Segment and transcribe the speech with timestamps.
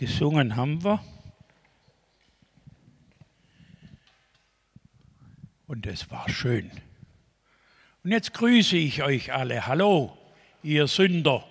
[0.00, 1.04] gesungen haben wir.
[5.66, 6.70] Und es war schön.
[8.02, 9.66] Und jetzt grüße ich euch alle.
[9.66, 10.16] Hallo,
[10.62, 11.46] ihr Sünder.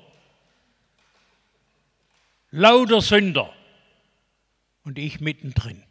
[2.49, 3.53] Lauter Sünder.
[4.83, 5.83] Und ich mittendrin.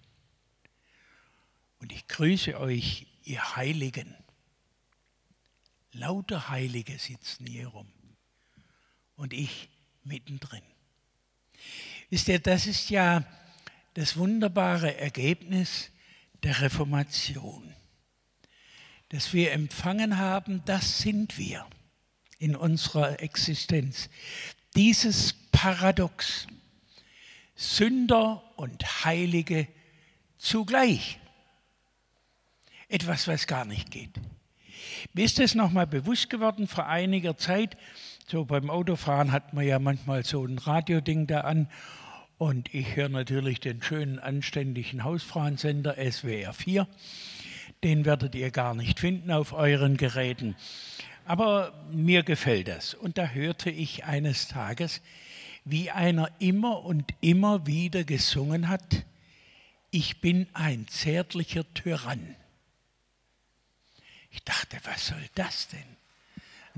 [1.78, 4.16] Und ich grüße euch, ihr Heiligen.
[5.92, 7.92] Lauter Heilige sitzen hier rum.
[9.14, 9.68] Und ich
[10.02, 10.64] mittendrin.
[12.10, 13.24] Wisst ihr, das ist ja
[13.94, 15.90] das wunderbare Ergebnis
[16.42, 17.74] der Reformation.
[19.10, 21.66] Dass wir empfangen haben, das sind wir
[22.38, 24.08] in unserer Existenz.
[24.74, 26.46] Dieses Paradox.
[27.56, 29.66] Sünder und Heilige
[30.38, 31.18] zugleich.
[32.86, 34.12] Etwas, was gar nicht geht.
[35.12, 37.76] Mir ist das nochmal bewusst geworden vor einiger Zeit.
[38.30, 41.66] So beim Autofahren hat man ja manchmal so ein Radioding da an
[42.36, 46.86] und ich höre natürlich den schönen, anständigen Hausfrauensender SWR 4.
[47.82, 50.56] Den werdet ihr gar nicht finden auf euren Geräten.
[51.24, 52.92] Aber mir gefällt das.
[52.92, 55.00] Und da hörte ich eines Tages,
[55.64, 59.06] wie einer immer und immer wieder gesungen hat,
[59.90, 62.36] ich bin ein zärtlicher Tyrann.
[64.28, 65.97] Ich dachte, was soll das denn?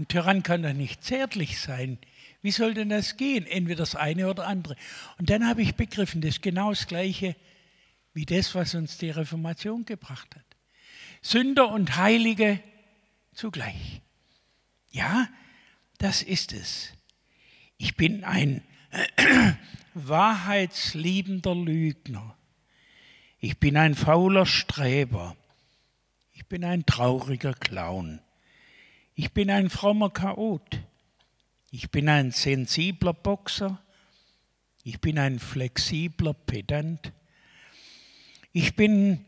[0.01, 1.99] Ein Tyrann kann doch nicht zärtlich sein.
[2.41, 3.47] Wie soll denn das gehen?
[3.47, 4.75] Entweder das eine oder andere.
[5.19, 7.37] Und dann habe ich begriffen, das ist genau das Gleiche
[8.15, 10.45] wie das, was uns die Reformation gebracht hat.
[11.21, 12.63] Sünder und Heilige
[13.35, 14.01] zugleich.
[14.91, 15.29] Ja,
[15.99, 16.95] das ist es.
[17.77, 18.65] Ich bin ein
[19.93, 22.39] wahrheitsliebender Lügner.
[23.39, 25.37] Ich bin ein fauler Streber.
[26.33, 28.23] Ich bin ein trauriger Clown.
[29.23, 30.81] Ich bin ein frommer Chaot.
[31.71, 33.79] Ich bin ein sensibler Boxer.
[34.83, 37.13] Ich bin ein flexibler Pedant.
[38.55, 39.27] Ich bin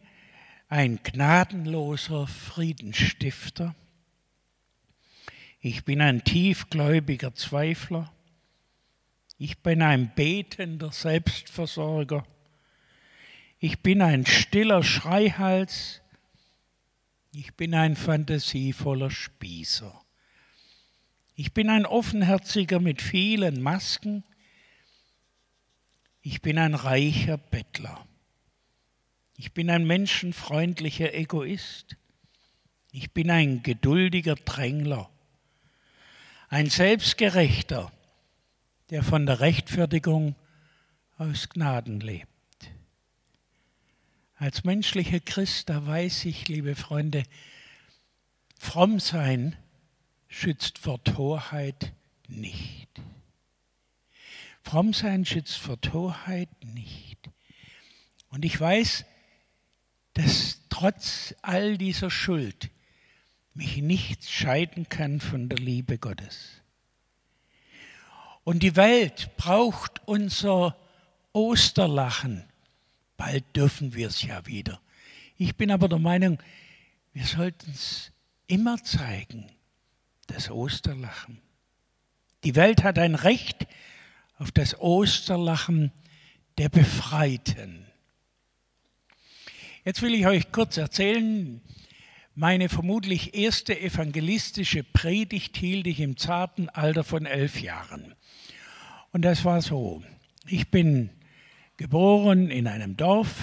[0.70, 3.74] ein gnadenloser Friedensstifter.
[5.60, 8.10] Ich bin ein tiefgläubiger Zweifler.
[9.36, 12.24] Ich bin ein betender Selbstversorger.
[13.58, 16.01] Ich bin ein stiller Schreihals.
[17.34, 19.98] Ich bin ein fantasievoller Spießer.
[21.34, 24.22] Ich bin ein offenherziger mit vielen Masken.
[26.20, 28.06] Ich bin ein reicher Bettler.
[29.38, 31.96] Ich bin ein menschenfreundlicher Egoist.
[32.90, 35.08] Ich bin ein geduldiger Drängler.
[36.50, 37.90] Ein selbstgerechter,
[38.90, 40.36] der von der Rechtfertigung
[41.16, 42.31] aus Gnaden lebt.
[44.42, 47.22] Als menschlicher Christ, da weiß ich, liebe Freunde,
[48.58, 49.56] fromm sein
[50.26, 51.92] schützt vor Torheit
[52.26, 52.88] nicht.
[54.60, 57.30] Fromm sein schützt vor Torheit nicht.
[58.30, 59.04] Und ich weiß,
[60.14, 62.70] dass trotz all dieser Schuld
[63.54, 66.48] mich nichts scheiden kann von der Liebe Gottes.
[68.42, 70.76] Und die Welt braucht unser
[71.32, 72.51] Osterlachen.
[73.24, 74.80] Bald dürfen wir es ja wieder.
[75.36, 76.42] Ich bin aber der Meinung,
[77.12, 78.10] wir sollten es
[78.48, 79.46] immer zeigen
[80.26, 81.40] das Osterlachen.
[82.42, 83.68] Die Welt hat ein Recht
[84.38, 85.92] auf das Osterlachen
[86.58, 87.86] der Befreiten.
[89.84, 91.60] Jetzt will ich euch kurz erzählen,
[92.34, 98.16] meine vermutlich erste evangelistische Predigt hielt ich im zarten Alter von elf Jahren.
[99.12, 100.02] Und das war so,
[100.44, 101.10] ich bin
[101.82, 103.34] geboren in einem Dorf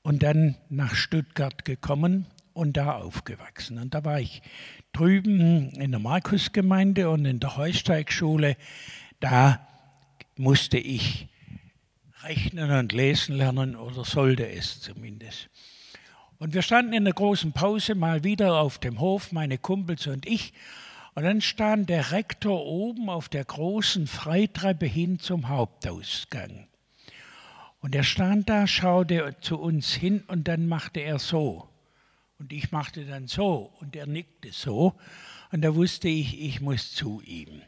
[0.00, 3.76] und dann nach Stuttgart gekommen und da aufgewachsen.
[3.76, 4.40] Und da war ich
[4.94, 8.56] drüben in der Markusgemeinde und in der Heusteigschule,
[9.20, 9.60] da
[10.38, 11.28] musste ich
[12.22, 15.50] rechnen und lesen lernen oder sollte es zumindest.
[16.38, 20.24] Und wir standen in der großen Pause mal wieder auf dem Hof, meine Kumpels und
[20.24, 20.54] ich.
[21.14, 26.69] Und dann stand der Rektor oben auf der großen Freitreppe hin zum Hauptausgang.
[27.80, 31.68] Und er stand da, schaute zu uns hin und dann machte er so.
[32.38, 34.94] Und ich machte dann so und er nickte so.
[35.52, 37.62] Und da wusste ich, ich muss zu ihm.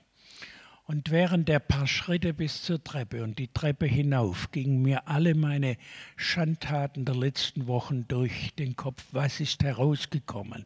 [0.85, 5.35] Und während der paar Schritte bis zur Treppe und die Treppe hinauf gingen mir alle
[5.35, 5.77] meine
[6.17, 9.05] Schandtaten der letzten Wochen durch den Kopf.
[9.13, 10.65] Was ist herausgekommen?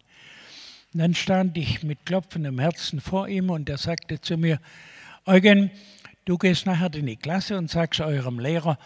[0.92, 4.58] Und dann stand ich mit klopfendem Herzen vor ihm und er sagte zu mir,
[5.26, 5.70] Eugen,
[6.26, 8.78] du gehst nachher in die Klasse und sagst eurem Lehrer,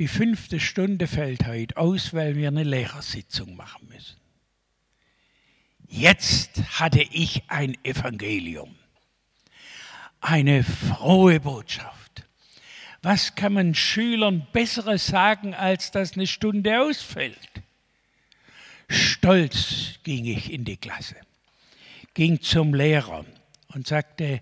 [0.00, 4.16] die fünfte Stunde fällt heute aus, weil wir eine Lehrersitzung machen müssen.
[5.86, 8.74] Jetzt hatte ich ein Evangelium,
[10.20, 12.24] eine frohe Botschaft.
[13.00, 17.38] Was kann man Schülern Besseres sagen, als dass eine Stunde ausfällt?
[18.88, 21.16] Stolz ging ich in die Klasse,
[22.14, 23.24] ging zum Lehrer
[23.68, 24.40] und sagte,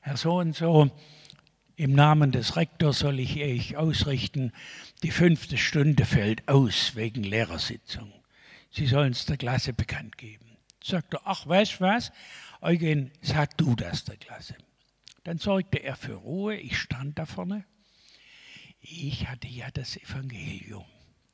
[0.00, 0.90] Herr so und so,
[1.76, 4.52] im Namen des Rektors soll ich euch ausrichten,
[5.02, 8.12] die fünfte Stunde fällt aus wegen Lehrersitzung.
[8.70, 10.56] Sie sollen es der Klasse bekannt geben.
[10.82, 12.12] Sagt er, ach, weißt was?
[12.60, 14.56] Eugen, sag du das der Klasse.
[15.24, 16.56] Dann sorgte er für Ruhe.
[16.56, 17.64] Ich stand da vorne.
[18.80, 20.84] Ich hatte ja das Evangelium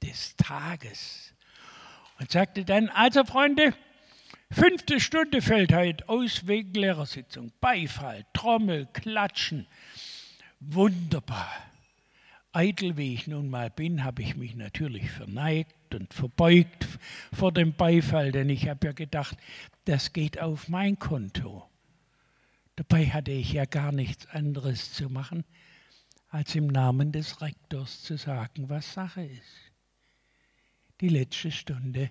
[0.02, 1.34] des Tages
[2.18, 3.74] und sagte dann, also Freunde,
[4.50, 7.52] fünfte Stunde fällt heute aus wegen Lehrersitzung.
[7.60, 9.66] Beifall, Trommel, Klatschen.
[10.60, 11.50] Wunderbar.
[12.52, 16.86] Eitel wie ich nun mal bin, habe ich mich natürlich verneigt und verbeugt
[17.32, 19.38] vor dem Beifall, denn ich habe ja gedacht,
[19.86, 21.68] das geht auf mein Konto.
[22.76, 25.44] Dabei hatte ich ja gar nichts anderes zu machen,
[26.28, 29.72] als im Namen des Rektors zu sagen, was Sache ist.
[31.00, 32.10] Die letzte Stunde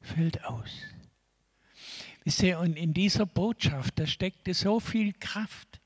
[0.00, 0.70] fällt aus.
[2.24, 5.80] Wisst ihr, und in dieser Botschaft, da steckte so viel Kraft.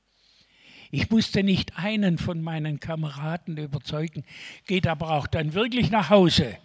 [0.91, 4.23] Ich musste nicht einen von meinen Kameraden überzeugen,
[4.65, 6.57] geht aber auch dann wirklich nach Hause.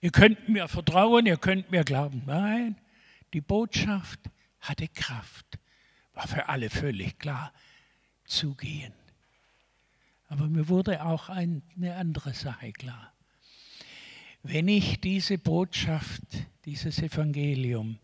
[0.00, 2.22] Ihr könnt mir vertrauen, ihr könnt mir glauben.
[2.26, 2.76] Nein,
[3.32, 4.20] die Botschaft
[4.60, 5.58] hatte Kraft,
[6.14, 7.52] war für alle völlig klar.
[8.24, 8.92] Zugehen.
[10.28, 11.62] Aber mir wurde auch eine
[11.96, 13.14] andere Sache klar.
[14.42, 16.22] Wenn ich diese Botschaft,
[16.66, 17.98] dieses Evangelium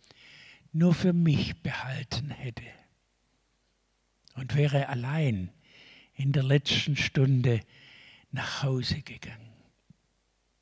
[0.73, 2.65] nur für mich behalten hätte,
[4.35, 5.51] und wäre allein
[6.15, 7.61] in der letzten Stunde
[8.31, 9.55] nach Hause gegangen.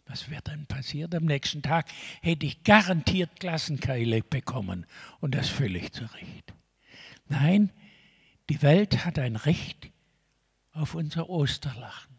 [0.06, 1.14] Was wäre dann passiert?
[1.14, 1.86] Am nächsten Tag
[2.20, 4.86] hätte ich garantiert Klassenkeile bekommen
[5.20, 6.52] und das völlig zu Recht.
[7.28, 7.70] Nein,
[8.50, 9.90] die Welt hat ein Recht
[10.72, 12.12] auf unser Osterlachen.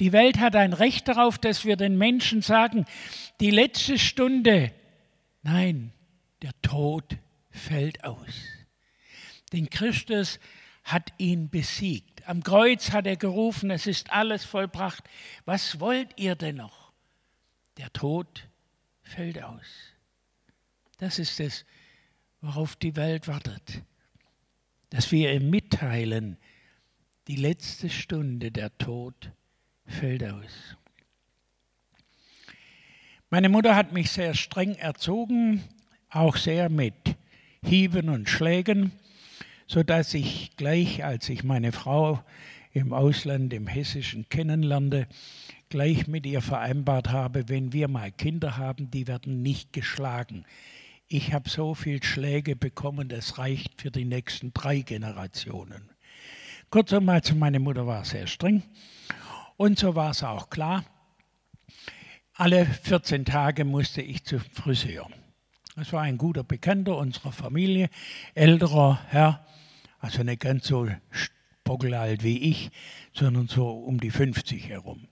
[0.00, 2.86] Die Welt hat ein Recht darauf, dass wir den Menschen sagen,
[3.40, 4.72] die letzte Stunde,
[5.42, 5.92] nein,
[6.42, 7.18] der Tod
[7.50, 8.34] fällt aus.
[9.52, 10.38] Denn Christus
[10.92, 12.26] hat ihn besiegt.
[12.28, 15.04] Am Kreuz hat er gerufen, es ist alles vollbracht.
[15.44, 16.92] Was wollt ihr denn noch?
[17.76, 18.48] Der Tod
[19.02, 19.66] fällt aus.
[20.98, 21.64] Das ist es,
[22.40, 23.82] worauf die Welt wartet.
[24.90, 26.36] Dass wir ihm mitteilen,
[27.28, 29.30] die letzte Stunde, der Tod
[29.86, 30.76] fällt aus.
[33.30, 35.62] Meine Mutter hat mich sehr streng erzogen,
[36.08, 37.16] auch sehr mit
[37.62, 38.92] Hieben und Schlägen
[39.70, 42.24] sodass ich gleich, als ich meine Frau
[42.72, 45.06] im Ausland, im Hessischen kennenlernte,
[45.68, 50.44] gleich mit ihr vereinbart habe, wenn wir mal Kinder haben, die werden nicht geschlagen.
[51.06, 55.88] Ich habe so viel Schläge bekommen, das reicht für die nächsten drei Generationen.
[56.70, 58.64] Kurzum, also meine Mutter war sehr streng
[59.56, 60.84] und so war es auch klar.
[62.34, 65.08] Alle 14 Tage musste ich zum Friseur.
[65.76, 67.88] Das war ein guter Bekannter unserer Familie,
[68.34, 69.46] älterer Herr,
[70.00, 72.70] also nicht ganz so spockelalt wie ich,
[73.12, 75.06] sondern so um die 50 herum.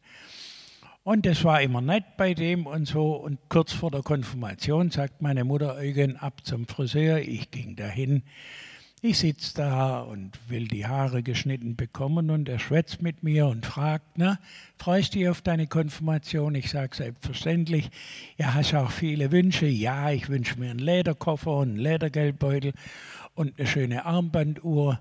[1.04, 3.12] Und das war immer nett bei dem und so.
[3.12, 7.20] Und kurz vor der Konfirmation sagt meine Mutter Eugen ab zum Friseur.
[7.20, 8.24] Ich ging dahin.
[9.00, 13.64] Ich sitze da und will die Haare geschnitten bekommen und er schwätzt mit mir und
[13.64, 14.40] fragt, na,
[14.76, 16.56] freust du dich auf deine Konfirmation?
[16.56, 17.90] Ich sage selbstverständlich.
[18.38, 19.66] Ja, hast auch viele Wünsche?
[19.66, 22.72] Ja, ich wünsche mir einen Lederkoffer und einen Ledergeldbeutel
[23.36, 24.98] und eine schöne Armbanduhr.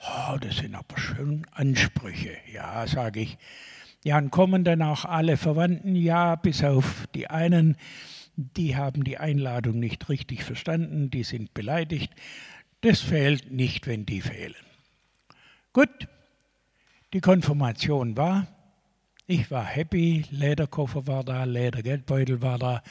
[0.00, 2.36] Oh, das sind aber schön Ansprüche.
[2.52, 3.38] Ja, sage ich.
[4.02, 5.94] Ja, und kommen dann auch alle Verwandten?
[5.94, 7.76] Ja, bis auf die einen,
[8.36, 12.12] die haben die Einladung nicht richtig verstanden, die sind beleidigt.
[12.86, 14.54] Das fehlt nicht, wenn die fehlen.
[15.72, 16.06] Gut,
[17.12, 18.46] die Konfirmation war,
[19.26, 22.84] ich war happy, Lederkoffer war da, Ledergeldbeutel war da,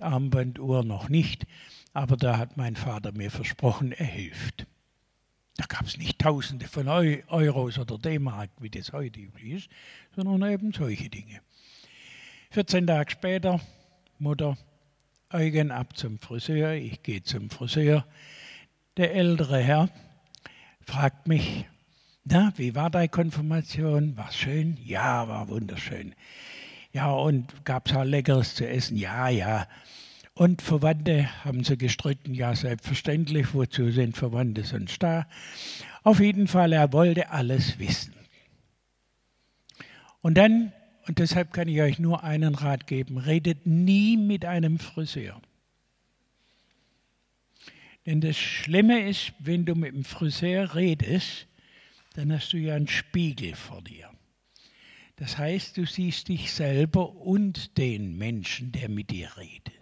[0.00, 1.46] Armbanduhr noch nicht.
[1.94, 4.66] Aber da hat mein Vater mir versprochen, er hilft.
[5.56, 9.70] Da gab es nicht Tausende von Euros oder D-Mark, wie das heute üblich ist,
[10.14, 11.40] sondern eben solche Dinge.
[12.50, 13.62] 14 Tage später,
[14.18, 14.58] Mutter,
[15.32, 18.04] Eugen ab zum Friseur, ich gehe zum Friseur.
[18.98, 19.90] Der ältere Herr
[20.80, 21.66] fragt mich,
[22.24, 24.16] na, wie war deine Konfirmation?
[24.16, 24.76] War schön?
[24.84, 26.16] Ja, war wunderschön.
[26.92, 28.96] Ja, und gab es auch Leckeres zu essen?
[28.96, 29.68] Ja, ja.
[30.34, 35.28] Und Verwandte haben sie gestritten, ja selbstverständlich, wozu sind Verwandte sonst da?
[36.02, 38.14] Auf jeden Fall, er wollte alles wissen.
[40.22, 40.72] Und dann,
[41.06, 45.40] und deshalb kann ich euch nur einen Rat geben, redet nie mit einem Friseur.
[48.08, 51.46] Denn das Schlimme ist, wenn du mit dem Friseur redest,
[52.14, 54.10] dann hast du ja einen Spiegel vor dir.
[55.16, 59.74] Das heißt, du siehst dich selber und den Menschen, der mit dir redet.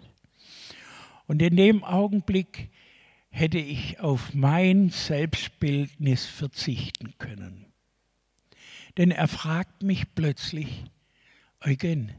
[1.29, 2.71] Und in dem Augenblick
[3.29, 7.67] hätte ich auf mein Selbstbildnis verzichten können.
[8.97, 10.83] Denn er fragt mich plötzlich,
[11.61, 12.11] Eugen,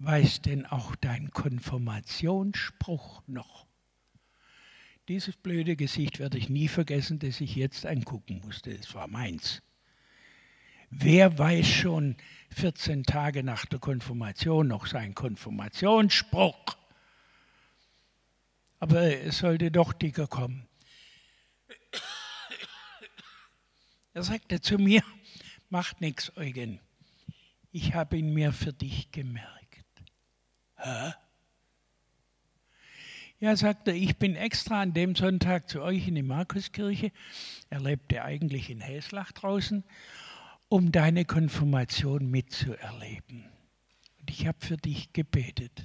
[0.00, 3.71] weiß denn auch dein Konfirmationsspruch noch?
[5.08, 8.70] Dieses blöde Gesicht werde ich nie vergessen, das ich jetzt angucken musste.
[8.70, 9.62] Es war meins.
[10.90, 12.16] Wer weiß schon
[12.50, 16.76] 14 Tage nach der Konfirmation noch seinen Konfirmationsspruch?
[18.78, 20.68] Aber es sollte doch dicker kommen.
[24.14, 25.02] Er sagte zu mir,
[25.70, 26.78] macht nichts, Eugen.
[27.70, 29.86] Ich habe ihn mir für dich gemerkt.
[30.76, 31.12] Hä?
[33.42, 37.10] Ja, sagte er, ich bin extra an dem Sonntag zu euch in die Markuskirche.
[37.70, 39.82] Er lebte eigentlich in Häslach draußen
[40.68, 43.46] um deine Konfirmation mitzuerleben.
[44.20, 45.82] Und ich habe für dich gebetet.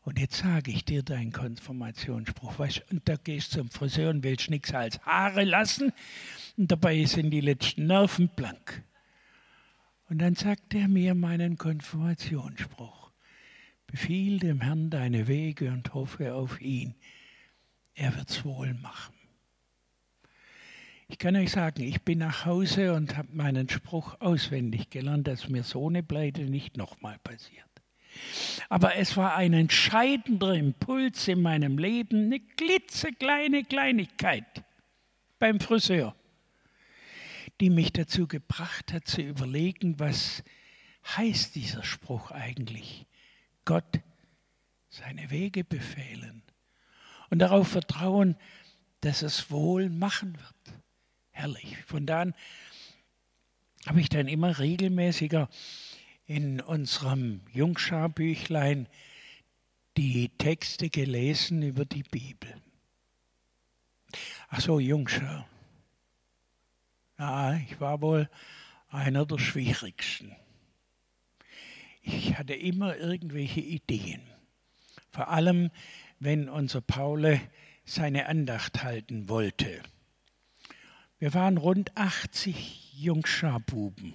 [0.00, 2.58] Und jetzt sage ich dir deinen Konfirmationsspruch.
[2.58, 5.92] Weißt, und da gehst du zum Friseur und willst nichts als Haare lassen.
[6.56, 8.82] Und dabei sind die letzten Nerven blank.
[10.08, 13.03] Und dann sagt er mir meinen Konfirmationsspruch.
[13.86, 16.94] Befiehl dem Herrn deine Wege und hoffe auf ihn.
[17.94, 19.14] Er wird's wohl machen.
[21.06, 25.48] Ich kann euch sagen, ich bin nach Hause und habe meinen Spruch auswendig gelernt, dass
[25.48, 27.68] mir so eine Pleite nicht nochmal passiert.
[28.68, 34.64] Aber es war ein entscheidender Impuls in meinem Leben, eine klitzekleine Kleinigkeit
[35.38, 36.14] beim Friseur,
[37.60, 40.42] die mich dazu gebracht hat zu überlegen, was
[41.16, 43.06] heißt dieser Spruch eigentlich?
[43.64, 44.00] Gott
[44.88, 46.42] seine Wege befehlen
[47.30, 48.36] und darauf vertrauen,
[49.00, 50.64] dass es wohl machen wird
[51.34, 51.76] herrlich.
[51.84, 52.34] Von da an
[53.86, 55.48] habe ich dann immer regelmäßiger
[56.26, 58.88] in unserem Jungschar-Büchlein
[59.96, 62.54] die Texte gelesen über die Bibel.
[64.48, 65.46] Ach so, Jungschar.
[67.18, 68.30] Ja, ich war wohl
[68.88, 70.34] einer der schwierigsten.
[72.06, 74.20] Ich hatte immer irgendwelche Ideen.
[75.10, 75.70] Vor allem,
[76.20, 77.40] wenn unser Paule
[77.86, 79.82] seine Andacht halten wollte.
[81.18, 84.12] Wir waren rund 80 Jungschabuben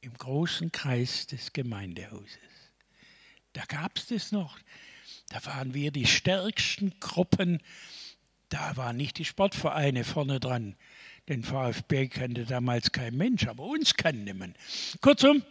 [0.00, 2.38] im großen Kreis des Gemeindehauses.
[3.52, 4.58] Da gab es das noch.
[5.28, 7.60] Da waren wir die stärksten Gruppen.
[8.48, 10.74] Da waren nicht die Sportvereine vorne dran.
[11.28, 14.54] Den VfB kannte damals kein Mensch, aber uns kannte man.
[15.02, 15.42] Kurzum,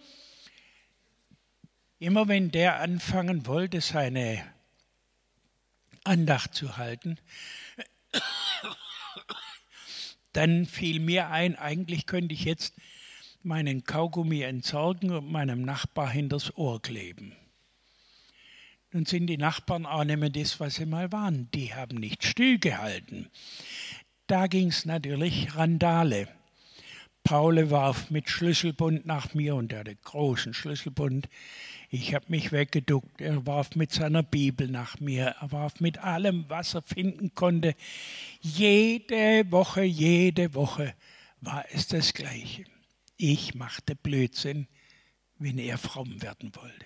[1.99, 4.43] immer wenn der anfangen wollte, seine
[6.03, 7.19] Andacht zu halten,
[10.33, 12.73] dann fiel mir ein, eigentlich könnte ich jetzt
[13.43, 17.35] meinen Kaugummi entsorgen und meinem Nachbar hinters Ohr kleben.
[18.91, 21.49] Nun sind die Nachbarn auch nicht mehr das, was sie mal waren.
[21.51, 23.29] Die haben nicht stillgehalten.
[24.25, 26.27] Da ging es natürlich Randale.
[27.23, 31.29] Paule warf mit Schlüsselbund nach mir und er hatte großen Schlüsselbund.
[31.89, 33.21] Ich habe mich weggeduckt.
[33.21, 35.35] Er warf mit seiner Bibel nach mir.
[35.39, 37.75] Er warf mit allem, was er finden konnte.
[38.41, 40.93] Jede Woche, jede Woche
[41.41, 42.65] war es das Gleiche.
[43.17, 44.67] Ich machte Blödsinn,
[45.37, 46.85] wenn er fromm werden wollte.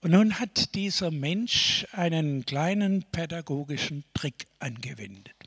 [0.00, 5.41] Und nun hat dieser Mensch einen kleinen pädagogischen Trick angewendet.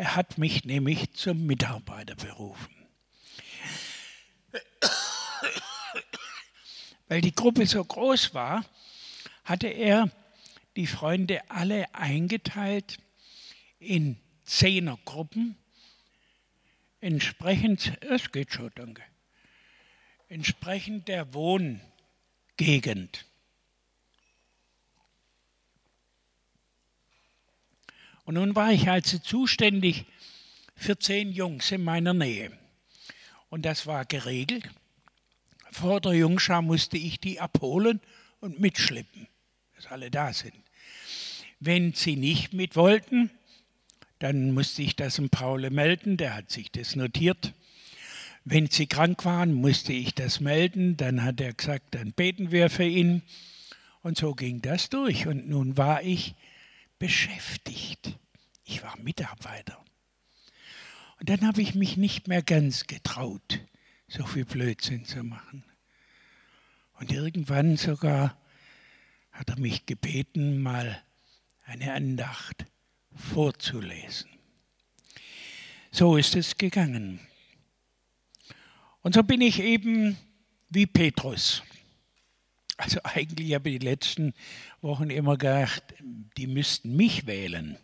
[0.00, 2.74] Er hat mich nämlich zum Mitarbeiter berufen.
[7.08, 8.64] Weil die Gruppe so groß war,
[9.44, 10.10] hatte er
[10.74, 12.96] die Freunde alle eingeteilt
[13.78, 15.58] in Zehnergruppen.
[17.02, 19.02] Entsprechend, es geht schon, danke.
[20.30, 23.26] Entsprechend der Wohngegend.
[28.30, 30.06] Und nun war ich also zuständig
[30.76, 32.52] für zehn Jungs in meiner Nähe.
[33.48, 34.70] Und das war geregelt
[35.70, 38.00] vor der Jungschar musste ich die abholen
[38.40, 39.28] und mitschleppen,
[39.76, 40.54] dass alle da sind.
[41.60, 43.30] Wenn sie nicht mit wollten,
[44.18, 47.52] dann musste ich das dem Paul melden, der hat sich das notiert.
[48.44, 52.70] Wenn sie krank waren, musste ich das melden, dann hat er gesagt, dann beten wir
[52.70, 53.22] für ihn.
[54.02, 55.26] Und so ging das durch.
[55.26, 56.34] Und nun war ich
[57.00, 58.16] beschäftigt.
[58.62, 59.84] Ich war Mitarbeiter.
[61.18, 63.60] Und dann habe ich mich nicht mehr ganz getraut
[64.10, 65.64] so viel Blödsinn zu machen.
[66.94, 68.36] Und irgendwann sogar
[69.32, 71.02] hat er mich gebeten, mal
[71.64, 72.66] eine Andacht
[73.14, 74.28] vorzulesen.
[75.92, 77.20] So ist es gegangen.
[79.02, 80.18] Und so bin ich eben
[80.68, 81.62] wie Petrus.
[82.80, 84.32] Also eigentlich habe ich die letzten
[84.80, 85.82] Wochen immer gedacht,
[86.38, 87.76] die müssten mich wählen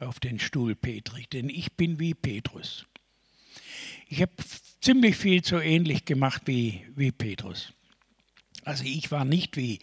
[0.00, 2.86] auf den Stuhl Petri, denn ich bin wie Petrus.
[4.08, 4.32] Ich habe
[4.80, 7.72] ziemlich viel so ähnlich gemacht wie, wie Petrus.
[8.64, 9.78] Also ich war nicht wie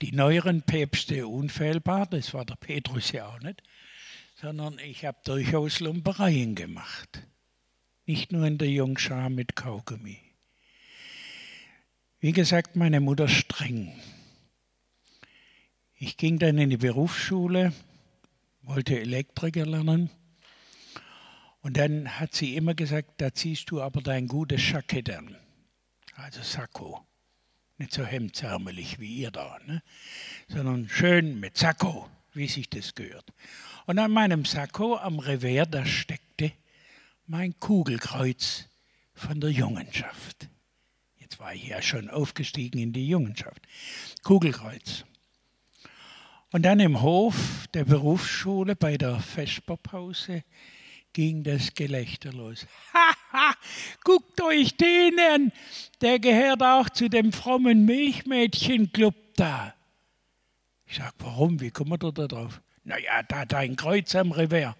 [0.00, 3.62] die neueren Päpste unfehlbar, das war der Petrus ja auch nicht,
[4.40, 7.22] sondern ich habe durchaus Lumpereien gemacht.
[8.06, 10.23] Nicht nur in der Jungschar mit Kaugummi.
[12.24, 13.92] Wie gesagt, meine Mutter streng.
[15.98, 17.74] Ich ging dann in die Berufsschule,
[18.62, 20.08] wollte Elektriker lernen.
[21.60, 25.36] Und dann hat sie immer gesagt, da ziehst du aber dein gutes Jackett an.
[26.14, 27.06] Also Sakko.
[27.76, 29.82] Nicht so hemdsärmelig wie ihr da, ne?
[30.48, 33.34] sondern schön mit Sakko, wie sich das gehört.
[33.84, 36.52] Und an meinem Sakko am Revers, da steckte
[37.26, 38.70] mein Kugelkreuz
[39.12, 40.48] von der Jungenschaft.
[41.34, 43.60] Jetzt war ja schon aufgestiegen in die Jungenschaft.
[44.22, 45.04] Kugelkreuz.
[46.52, 50.44] Und dann im Hof der Berufsschule bei der Vesperpause
[51.12, 52.68] ging das Gelächter los.
[52.92, 53.52] Haha,
[54.04, 55.52] guckt euch den an,
[56.00, 59.74] der gehört auch zu dem frommen Milchmädchenclub da.
[60.86, 62.62] Ich sag, warum, wie kommt er da drauf?
[62.84, 64.76] Naja, da hat ein Kreuz am Revers.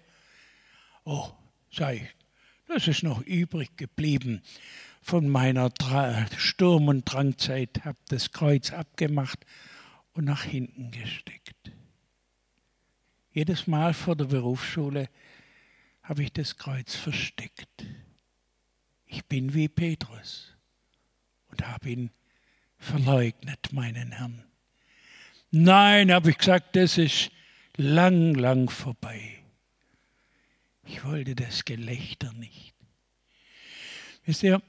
[1.03, 1.33] Oh,
[1.69, 2.15] ich,
[2.69, 4.41] das ist noch übrig geblieben
[5.05, 5.69] von meiner
[6.35, 9.45] Sturm- und Drangzeit, hab das Kreuz abgemacht
[10.13, 11.71] und nach hinten gesteckt.
[13.31, 15.07] Jedes Mal vor der Berufsschule
[16.01, 17.85] habe ich das Kreuz versteckt.
[19.05, 20.55] Ich bin wie Petrus
[21.51, 22.09] und habe ihn
[22.79, 24.43] verleugnet, meinen Herrn.
[25.51, 27.29] Nein, habe ich gesagt, das ist
[27.77, 29.37] lang, lang vorbei.
[30.83, 32.73] Ich wollte das Gelächter nicht.
[34.25, 34.63] Wisst ihr,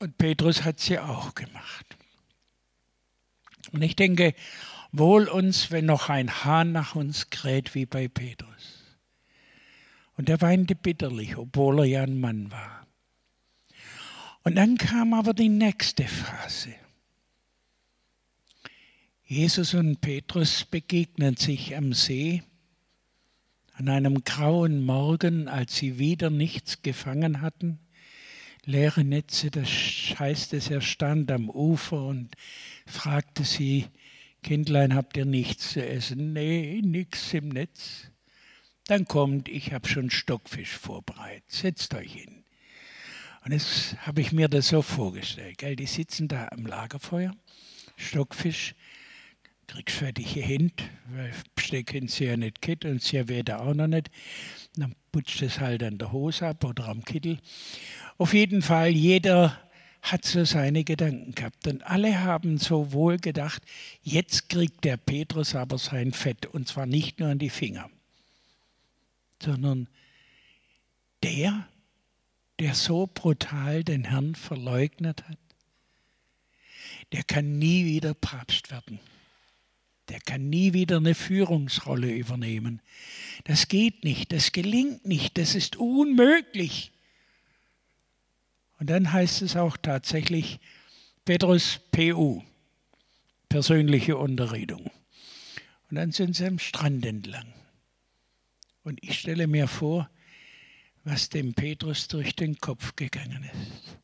[0.00, 1.96] und Petrus hat ja auch gemacht.
[3.72, 4.34] Und ich denke,
[4.92, 8.98] Wohl uns, wenn noch ein Hahn nach uns kräht wie bei Petrus.
[10.16, 12.86] Und er weinte bitterlich, obwohl er ja ein Mann war.
[14.42, 16.74] Und dann kam aber die nächste Phase.
[19.24, 22.42] Jesus und Petrus begegnen sich am See
[23.74, 27.78] an einem grauen Morgen, als sie wieder nichts gefangen hatten.
[28.64, 29.68] Leere Netze, das
[30.18, 32.30] heißt es, er stand am Ufer und
[32.86, 33.86] fragte sie,
[34.42, 36.32] Kindlein, habt ihr nichts zu essen?
[36.32, 38.10] Nee, nichts im Netz.
[38.86, 41.44] Dann kommt, ich habe schon Stockfisch vorbereitet.
[41.48, 42.44] Setzt euch hin.
[43.44, 45.58] Und jetzt habe ich mir das so vorgestellt.
[45.58, 45.76] Gell?
[45.76, 47.34] Die sitzen da am Lagerfeuer,
[47.96, 48.74] Stockfisch,
[49.66, 50.74] kriegst fertige Hände,
[51.06, 54.10] weil stecken sie ja nicht kit und sie weder auch noch nicht.
[54.76, 57.38] Dann putzt es halt an der Hose ab oder am Kittel.
[58.20, 59.58] Auf jeden Fall, jeder
[60.02, 61.66] hat so seine Gedanken gehabt.
[61.66, 63.62] Und alle haben so wohl gedacht,
[64.02, 66.44] jetzt kriegt der Petrus aber sein Fett.
[66.44, 67.88] Und zwar nicht nur an die Finger,
[69.42, 69.88] sondern
[71.22, 71.66] der,
[72.58, 75.38] der so brutal den Herrn verleugnet hat,
[77.12, 79.00] der kann nie wieder Papst werden.
[80.10, 82.82] Der kann nie wieder eine Führungsrolle übernehmen.
[83.44, 86.92] Das geht nicht, das gelingt nicht, das ist unmöglich.
[88.80, 90.58] Und dann heißt es auch tatsächlich
[91.26, 92.42] Petrus PU,
[93.50, 94.90] persönliche Unterredung.
[95.90, 97.52] Und dann sind sie am Strand entlang.
[98.82, 100.08] Und ich stelle mir vor,
[101.04, 103.98] was dem Petrus durch den Kopf gegangen ist.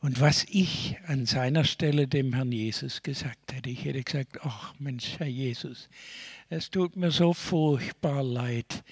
[0.00, 3.70] Und was ich an seiner Stelle dem Herrn Jesus gesagt hätte.
[3.70, 5.88] Ich hätte gesagt, ach Mensch, Herr Jesus,
[6.48, 8.82] es tut mir so furchtbar leid,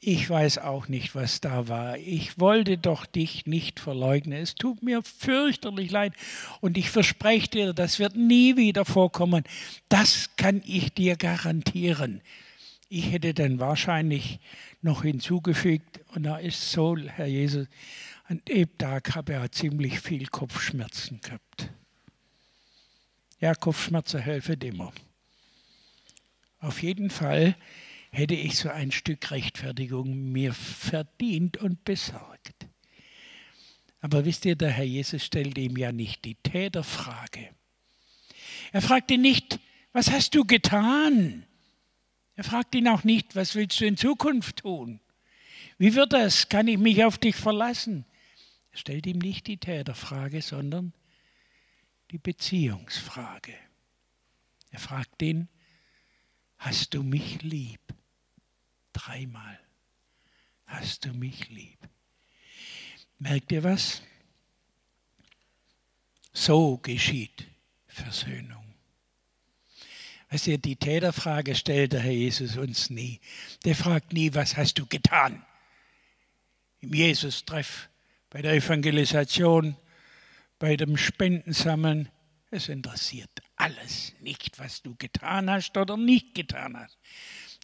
[0.00, 1.98] ich weiß auch nicht, was da war.
[1.98, 4.40] Ich wollte doch dich nicht verleugnen.
[4.40, 6.12] Es tut mir fürchterlich leid
[6.60, 9.42] und ich verspreche dir, das wird nie wieder vorkommen.
[9.88, 12.20] Das kann ich dir garantieren.
[12.88, 14.38] Ich hätte dann wahrscheinlich
[14.80, 17.66] noch hinzugefügt, und da ist so, Herr Jesus,
[18.28, 21.70] an dem Tag habe ich ziemlich viel Kopfschmerzen gehabt.
[23.40, 24.92] Ja, Kopfschmerzen helfen immer.
[26.60, 27.56] Auf jeden Fall
[28.10, 32.66] hätte ich so ein Stück Rechtfertigung mir verdient und besorgt.
[34.00, 37.50] Aber wisst ihr, der Herr Jesus stellt ihm ja nicht die Täterfrage.
[38.72, 39.58] Er fragt ihn nicht,
[39.92, 41.44] was hast du getan?
[42.36, 45.00] Er fragt ihn auch nicht, was willst du in Zukunft tun?
[45.78, 46.48] Wie wird das?
[46.48, 48.04] Kann ich mich auf dich verlassen?
[48.70, 50.92] Er stellt ihm nicht die Täterfrage, sondern
[52.10, 53.54] die Beziehungsfrage.
[54.70, 55.48] Er fragt ihn,
[56.58, 57.80] hast du mich lieb?
[59.08, 59.58] Dreimal
[60.66, 61.78] hast du mich lieb.
[63.18, 64.02] Merkt ihr was?
[66.34, 67.46] So geschieht
[67.86, 68.74] Versöhnung.
[70.28, 73.18] Weißt du, die Täterfrage stellt der Herr Jesus uns nie.
[73.64, 75.42] Der fragt nie, was hast du getan?
[76.80, 77.88] Im Jesus-Treff,
[78.28, 79.74] bei der Evangelisation,
[80.58, 82.10] bei dem Spendensammeln.
[82.50, 86.98] Es interessiert alles nicht, was du getan hast oder nicht getan hast,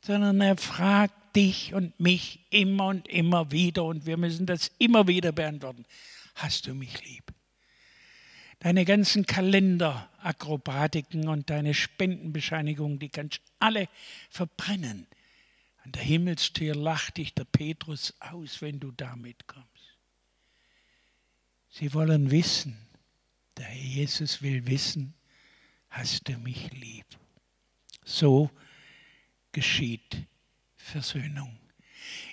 [0.02, 5.08] sondern er fragt dich und mich immer und immer wieder und wir müssen das immer
[5.08, 5.84] wieder beantworten.
[6.34, 7.24] Hast du mich lieb?
[8.60, 13.88] Deine ganzen Kalenderakrobatiken und deine Spendenbescheinigungen, die kannst du alle
[14.30, 15.06] verbrennen.
[15.84, 19.68] An der Himmelstür lacht dich der Petrus aus, wenn du damit kommst.
[21.68, 22.78] Sie wollen wissen,
[23.56, 25.14] der Herr Jesus will wissen,
[25.90, 27.04] hast du mich lieb.
[28.04, 28.50] So
[29.52, 30.26] geschieht
[30.84, 31.56] Versöhnung.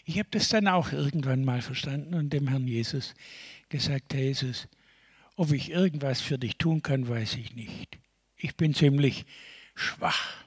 [0.06, 3.16] Ich habe das dann auch irgendwann mal verstanden und dem Herrn Jesus
[3.70, 4.68] gesagt, Herr Jesus,
[5.38, 7.98] ob ich irgendwas für dich tun kann, weiß ich nicht.
[8.36, 9.26] Ich bin ziemlich
[9.74, 10.44] schwach,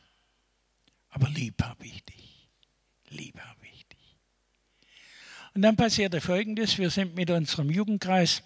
[1.08, 2.48] aber lieb habe ich dich.
[3.08, 4.16] Lieb habe ich dich.
[5.54, 8.42] Und dann passierte Folgendes, wir sind mit unserem Jugendkreis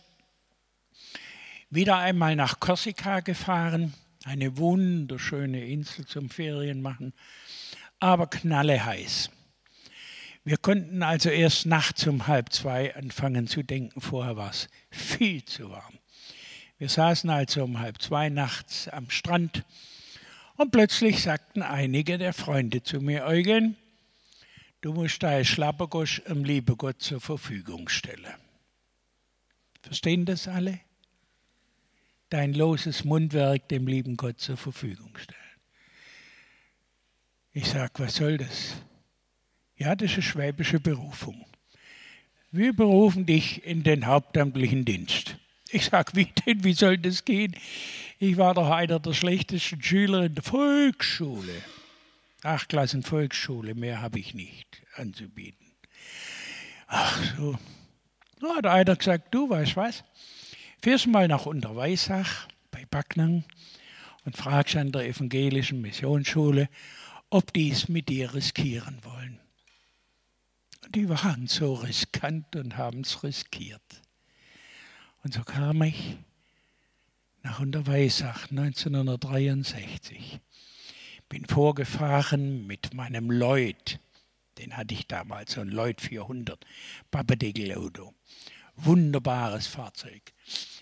[1.68, 3.92] wieder einmal nach Korsika gefahren,
[4.25, 7.12] eine wunderschöne Insel zum Ferienmachen,
[7.99, 9.31] aber knalleheiß.
[10.48, 15.44] Wir konnten also erst nachts um halb zwei anfangen zu denken, vorher war es viel
[15.44, 15.98] zu warm.
[16.78, 19.62] Wir saßen also um halb zwei nachts am Strand
[20.56, 23.76] und plötzlich sagten einige der Freunde zu mir, Eugen,
[24.80, 28.24] du musst deine Schlappergosch im liebe Gott zur Verfügung stellen.
[29.82, 30.80] Verstehen das alle?
[32.30, 35.38] Dein loses Mundwerk dem lieben Gott zur Verfügung stellen.
[37.52, 38.76] Ich sag, was soll das?
[39.79, 41.47] Ja, das ist schwäbische Berufung.
[42.51, 45.37] Wir berufen dich in den hauptamtlichen Dienst.
[45.71, 47.55] Ich sage, wie denn, wie soll das gehen?
[48.19, 51.53] Ich war doch einer der schlechtesten Schüler in der Volksschule.
[52.43, 55.67] Acht Klassen Volksschule, mehr habe ich nicht anzubieten.
[56.88, 57.57] Ach so.
[58.41, 60.03] Da hat einer gesagt, du weißt was,
[60.83, 63.45] fährst mal nach Unterweissach bei Backnang
[64.25, 66.69] und fragst an der evangelischen Missionsschule,
[67.31, 69.38] ob die es mit dir riskieren wollen.
[70.94, 74.03] Die waren so riskant und haben es riskiert.
[75.22, 76.16] Und so kam ich
[77.42, 80.40] nach Unterweisach 1963.
[81.29, 84.01] Bin vorgefahren mit meinem Lloyd.
[84.57, 86.64] Den hatte ich damals, so ein Lloyd 400,
[87.11, 88.14] Pappedeckel-Auto.
[88.77, 90.33] Wunderbares Fahrzeug.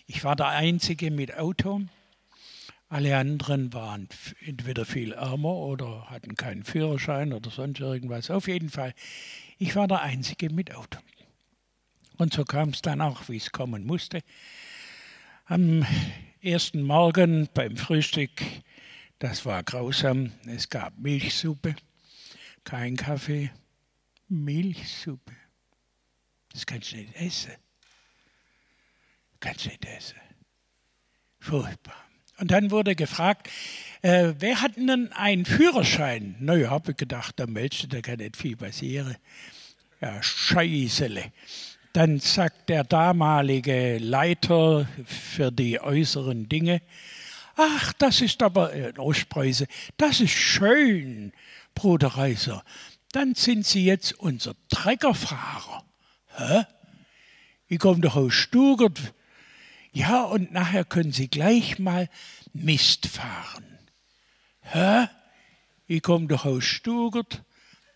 [0.06, 1.80] Ich war der Einzige mit Auto.
[2.88, 4.08] Alle anderen waren
[4.44, 8.30] entweder viel ärmer oder hatten keinen Führerschein oder sonst irgendwas.
[8.30, 8.94] Auf jeden Fall,
[9.58, 10.98] ich war der Einzige mit Auto.
[12.18, 14.22] Und so kam es dann auch, wie es kommen musste.
[15.44, 15.86] Am
[16.40, 18.42] ersten Morgen beim Frühstück,
[19.18, 21.76] das war grausam, es gab Milchsuppe,
[22.64, 23.50] kein Kaffee,
[24.28, 25.32] Milchsuppe.
[26.52, 27.52] Das kannst du nicht essen.
[29.40, 30.18] Kannst du nicht essen.
[31.38, 31.96] Furchtbar.
[32.38, 33.48] Und dann wurde gefragt,
[34.02, 36.36] äh, wer hat denn einen Führerschein?
[36.40, 39.16] Na ja, habe ich gedacht, da meldest da kann nicht viel passieren.
[40.00, 41.32] Ja, Scheißele.
[41.92, 46.82] Dann sagt der damalige Leiter für die äußeren Dinge,
[47.56, 51.32] ach, das ist aber äh, Ostpreuße, das ist schön,
[51.74, 52.62] Bruder Reiser.
[53.12, 55.84] Dann sind Sie jetzt unser Treckerfahrer.
[56.36, 56.64] Hä?
[57.68, 59.14] Ich komme doch aus Stuttgart.
[59.92, 62.10] Ja, und nachher können Sie gleich mal
[62.52, 63.75] Mist fahren.
[64.72, 65.08] Hä?
[65.86, 67.42] Ich komme doch aus Stuttgart.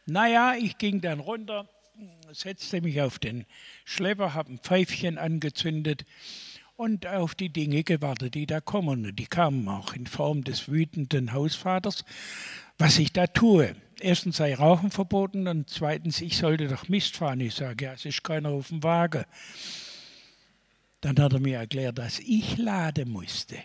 [0.06, 1.68] Naja, ich ging dann runter
[2.32, 3.46] setzte mich auf den
[3.84, 6.04] Schlepper, habe ein Pfeifchen angezündet
[6.76, 9.06] und auf die Dinge gewartet, die da kommen.
[9.06, 12.04] Und die kamen auch in Form des wütenden Hausvaters,
[12.78, 13.74] was ich da tue.
[14.00, 17.40] Erstens sei Rauchen verboten und zweitens, ich sollte doch Mist fahren.
[17.40, 19.24] Ich sage, ja, es ist keiner auf dem Wagen.
[21.02, 23.56] Dann hat er mir erklärt, dass ich laden musste.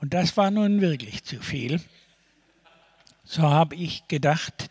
[0.00, 1.80] Und das war nun wirklich zu viel.
[3.24, 4.70] So habe ich gedacht,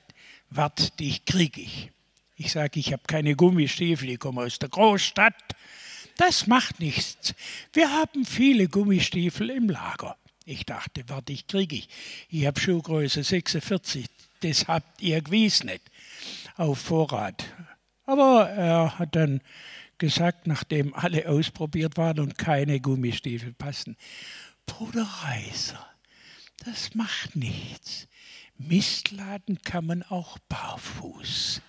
[0.50, 1.92] Wart, dich krieg ich.
[2.38, 5.36] Ich sage, ich habe keine Gummistiefel, ich komme aus der Großstadt.
[6.18, 7.34] Das macht nichts.
[7.74, 10.16] Wir haben viele Gummistiefel im Lager.
[10.46, 11.90] Ich dachte, warte, ich kriege ich.
[12.30, 14.06] Ich habe Schuhgröße 46,
[14.42, 15.82] das habt ihr gewiss nicht
[16.56, 17.44] auf Vorrat.
[18.06, 19.42] Aber er hat dann
[19.98, 23.98] gesagt, nachdem alle ausprobiert waren und keine Gummistiefel passen,
[24.68, 25.84] Bruder Reiser,
[26.64, 28.08] das macht nichts.
[28.60, 31.62] Mistladen kann man auch barfuß.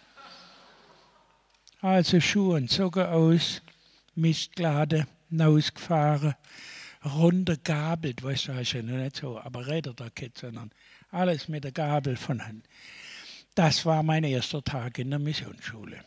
[1.80, 3.62] Also Schuhe und Socken aus,
[4.14, 6.34] Mistlade, hinausgefahren,
[7.04, 10.70] runtergabelt, weißt du, hast ja nicht so, aber Räder da geht, sondern
[11.10, 12.66] alles mit der Gabel von Hand.
[13.54, 16.04] Das war mein erster Tag in der Missionsschule.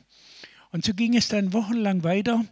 [0.72, 2.46] Und so ging es dann wochenlang weiter.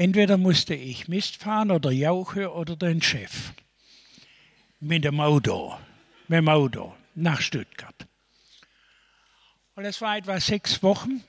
[0.00, 3.52] Entweder musste ich Mist fahren oder Jauche oder den Chef.
[4.80, 5.76] Mit dem Auto,
[6.26, 8.06] mit dem Auto nach Stuttgart.
[9.74, 11.22] Und es war etwa sechs Wochen,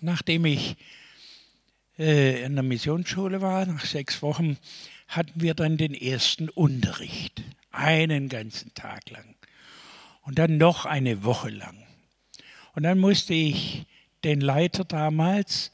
[0.00, 0.76] nachdem ich
[1.98, 4.56] äh, in der Missionsschule war, nach sechs Wochen,
[5.06, 7.42] hatten wir dann den ersten Unterricht.
[7.70, 9.34] Einen ganzen Tag lang.
[10.22, 11.76] Und dann noch eine Woche lang.
[12.74, 13.84] Und dann musste ich
[14.24, 15.70] den Leiter damals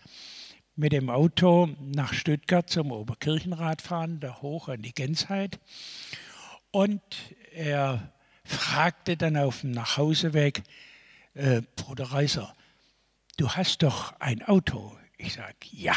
[0.77, 5.61] mit dem Auto nach Stuttgart zum Oberkirchenrat fahren, da hoch an die Gensheit.
[6.71, 7.03] Und
[7.53, 8.13] er
[8.45, 10.63] fragte dann auf dem Nachhauseweg,
[11.35, 12.55] äh, Bruder Reiser,
[13.37, 14.97] du hast doch ein Auto.
[15.17, 15.95] Ich sage, ja.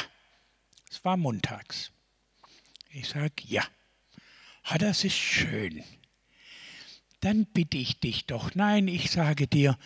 [0.90, 1.92] Es war montags.
[2.90, 3.64] Ich sage, ja.
[4.64, 5.84] Ah, das ist schön.
[7.22, 8.54] Dann bitte ich dich doch.
[8.54, 9.78] Nein, ich sage dir,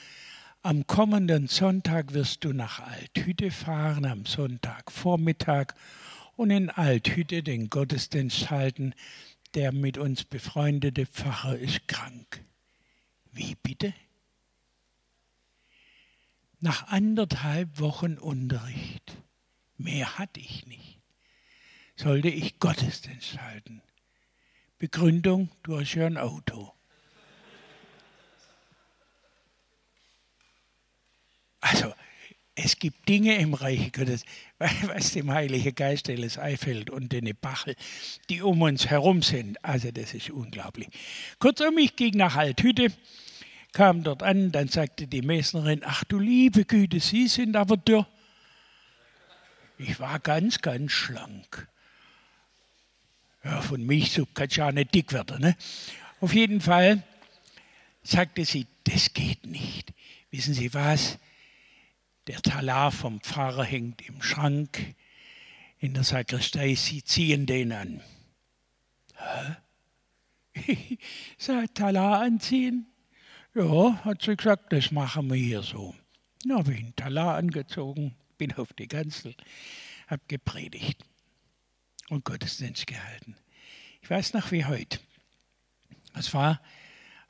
[0.64, 5.74] am kommenden Sonntag wirst du nach Althütte fahren, am Sonntagvormittag,
[6.36, 8.94] und in Althütte den Gottesdienst halten.
[9.54, 12.44] Der mit uns befreundete Pfarrer ist krank.
[13.32, 13.94] Wie bitte?
[16.60, 19.18] Nach anderthalb Wochen Unterricht,
[19.78, 21.02] mehr hatte ich nicht,
[21.96, 23.82] sollte ich Gottesdienst halten.
[24.78, 26.74] Begründung, du hast ja ein Auto.
[31.62, 31.94] Also,
[32.56, 34.26] es gibt Dinge im Reich Gottes,
[34.60, 37.76] was dem Heiligen Geist alles einfällt und den Bachel,
[38.30, 39.64] die um uns herum sind.
[39.64, 40.90] Also, das ist unglaublich.
[41.40, 42.92] Kurzum, ich ging nach Althütte
[43.74, 48.08] kam dort an, dann sagte die Messnerin, ach du liebe Güte, Sie sind aber dürr.
[49.78, 51.68] Ich war ganz, ganz schlank.
[53.44, 55.42] Ja, von Milchsuppe kann ich ja nicht dick werden.
[55.42, 55.56] Ne?
[56.20, 57.02] Auf jeden Fall
[58.04, 59.92] sagte sie, das geht nicht.
[60.30, 61.18] Wissen Sie was?
[62.32, 64.96] Der Talar vom Pfarrer hängt im Schrank
[65.80, 66.76] in der Sakristei.
[66.76, 68.02] Sie ziehen den an.
[69.18, 70.98] Hä?
[71.38, 72.88] Sag, Talar anziehen?
[73.54, 75.94] Ja, hat sie gesagt, das machen wir hier so.
[76.46, 79.36] Na, habe ich einen Talar angezogen, bin auf die Kanzel,
[80.08, 81.04] habe gepredigt
[82.08, 83.36] und Gottesdienst gehalten.
[84.02, 85.00] Ich weiß noch wie heute.
[86.14, 86.62] Es war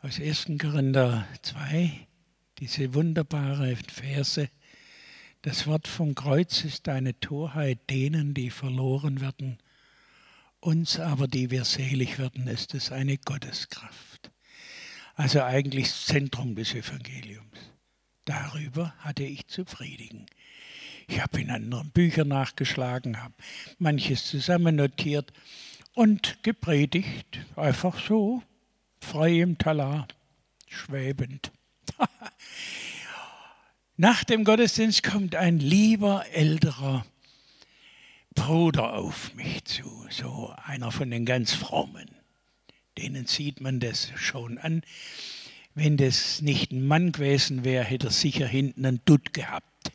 [0.03, 0.45] aus 1.
[0.59, 2.07] Korinther 2,
[2.59, 4.47] diese wunderbare Verse.
[5.41, 9.57] Das Wort vom Kreuz ist eine Torheit denen, die verloren werden.
[10.59, 14.31] Uns aber, die wir selig werden, ist es eine Gotteskraft
[15.21, 17.59] also eigentlich das Zentrum des Evangeliums.
[18.25, 20.25] Darüber hatte ich zu predigen.
[21.07, 23.33] Ich habe in anderen Büchern nachgeschlagen, habe
[23.77, 25.31] manches zusammennotiert
[25.93, 28.41] und gepredigt, einfach so,
[28.99, 30.07] frei im Talar,
[30.67, 31.51] schwebend.
[34.01, 37.05] Nach dem Gottesdienst kommt ein lieber älterer
[38.33, 42.09] Bruder auf mich zu, so einer von den ganz frommen
[42.97, 44.81] denen sieht man das schon an.
[45.73, 49.91] Wenn das nicht ein Mann gewesen wäre, hätte er sicher hinten einen Dutt gehabt.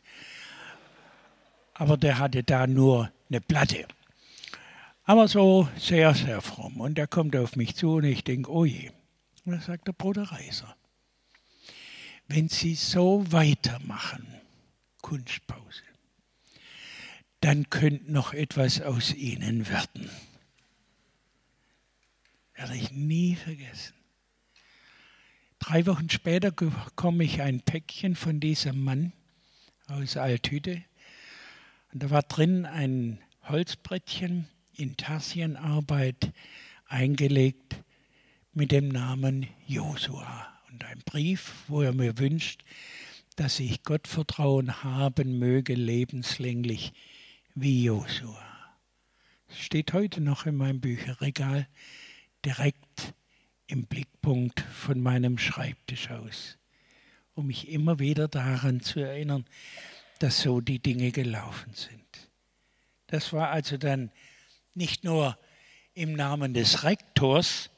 [1.73, 3.85] Aber der hatte da nur eine Platte.
[5.03, 6.79] Aber so sehr, sehr fromm.
[6.79, 8.89] Und er kommt auf mich zu und ich denke, oh je.
[9.45, 10.76] Und da sagt der Bruder Reiser,
[12.27, 14.27] wenn Sie so weitermachen,
[15.01, 15.83] Kunstpause,
[17.41, 20.09] dann könnte noch etwas aus Ihnen werden.
[22.55, 23.93] Werde ich nie vergessen.
[25.59, 29.13] Drei Wochen später bekomme ich ein Päckchen von diesem Mann
[29.87, 30.83] aus Althütte.
[31.93, 36.33] Und da war drin ein Holzbrettchen in Tarsienarbeit
[36.87, 37.83] eingelegt
[38.53, 40.56] mit dem Namen Josua.
[40.77, 42.63] Und ein Brief, wo er mir wünscht,
[43.35, 46.93] dass ich Gottvertrauen haben möge, lebenslänglich
[47.55, 48.45] wie Josua.
[49.49, 51.67] Steht heute noch in meinem Bücherregal
[52.45, 53.15] direkt
[53.65, 56.59] im Blickpunkt von meinem Schreibtisch aus,
[57.33, 59.45] um mich immer wieder daran zu erinnern,
[60.19, 62.29] dass so die Dinge gelaufen sind.
[63.07, 64.11] Das war also dann
[64.75, 65.39] nicht nur
[65.95, 67.71] im Namen des Rektors,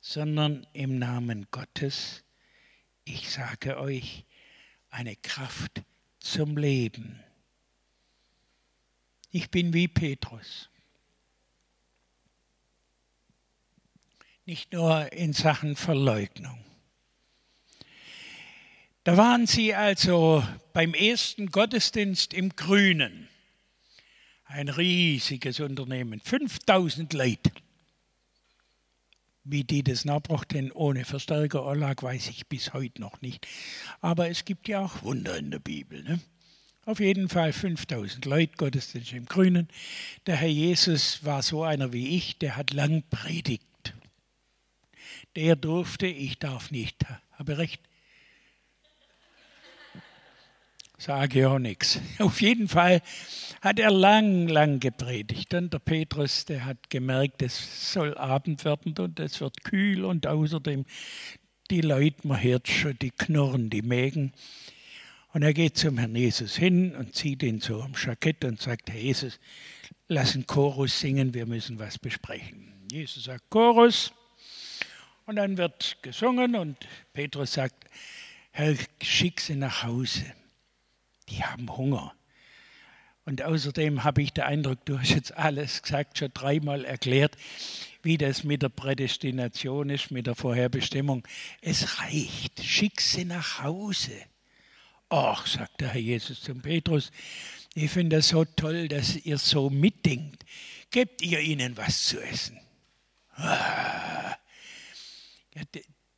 [0.00, 2.24] sondern im Namen Gottes,
[3.14, 4.24] ich sage euch,
[4.90, 5.82] eine Kraft
[6.18, 7.22] zum Leben.
[9.30, 10.70] Ich bin wie Petrus.
[14.50, 16.58] nicht nur in Sachen Verleugnung.
[19.04, 23.28] Da waren sie also beim ersten Gottesdienst im Grünen.
[24.46, 27.52] Ein riesiges Unternehmen, 5000 Leute
[29.52, 33.48] Wie die das nachbracht denn ohne Verstärker anlag, weiß ich bis heute noch nicht.
[34.00, 36.04] Aber es gibt ja auch Wunder in der Bibel.
[36.04, 36.20] Ne?
[36.84, 39.66] Auf jeden Fall 5000 Leute, Gottesdienst im Grünen.
[40.26, 43.64] Der Herr Jesus war so einer wie ich, der hat lang predigt.
[45.34, 47.04] Der durfte, ich darf nicht.
[47.32, 47.89] Habe recht?
[51.00, 51.98] Sage ja nichts.
[52.18, 53.00] Auf jeden Fall
[53.62, 55.54] hat er lang, lang gepredigt.
[55.54, 60.26] Und der Petrus, der hat gemerkt, es soll Abend werden und es wird kühl und
[60.26, 60.84] außerdem
[61.70, 64.34] die Leute, man hört schon, die knurren, die Mägen.
[65.32, 68.90] Und er geht zum Herrn Jesus hin und zieht ihn so am Jackett und sagt,
[68.90, 69.40] Herr Jesus,
[70.06, 72.74] lass einen Chorus singen, wir müssen was besprechen.
[72.92, 74.12] Jesus sagt, Chorus.
[75.24, 76.76] Und dann wird gesungen und
[77.14, 77.86] Petrus sagt,
[78.50, 80.34] Herr, schick sie nach Hause
[81.30, 82.14] die haben Hunger.
[83.24, 87.36] Und außerdem habe ich den Eindruck, du hast jetzt alles gesagt, schon dreimal erklärt,
[88.02, 91.26] wie das mit der Prädestination ist, mit der Vorherbestimmung.
[91.60, 94.12] Es reicht, schick sie nach Hause.
[95.10, 97.10] Ach, sagt der Herr Jesus zum Petrus,
[97.74, 100.44] ich finde das so toll, dass ihr so mitdenkt.
[100.90, 102.58] Gebt ihr ihnen was zu essen.
[103.34, 104.36] Ah.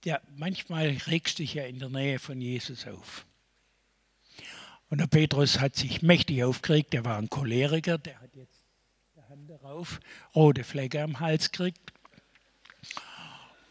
[0.05, 3.27] Ja, manchmal regst du dich ja in der Nähe von Jesus auf.
[4.93, 8.61] Und der Petrus hat sich mächtig aufgeregt, der war ein Choleriker, der hat jetzt
[9.17, 10.01] die Hand darauf,
[10.35, 11.95] rote Flecke am Hals gekriegt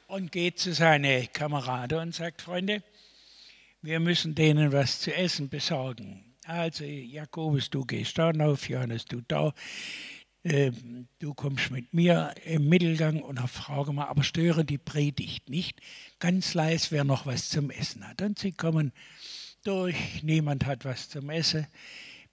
[0.08, 2.82] und geht zu seinen Kameraden und sagt, Freunde,
[3.84, 6.26] wir müssen denen was zu essen besorgen.
[6.48, 9.54] Also Jakobus, du gehst da auf, Johannes, du da.
[10.42, 10.72] Äh,
[11.20, 15.82] du kommst mit mir im Mittelgang und frage mal, aber störe die Predigt nicht.
[16.18, 18.24] Ganz leise, wer noch was zum Essen hat.
[18.24, 18.92] Und sie kommen
[19.64, 21.68] durch, niemand hat was zum Essen,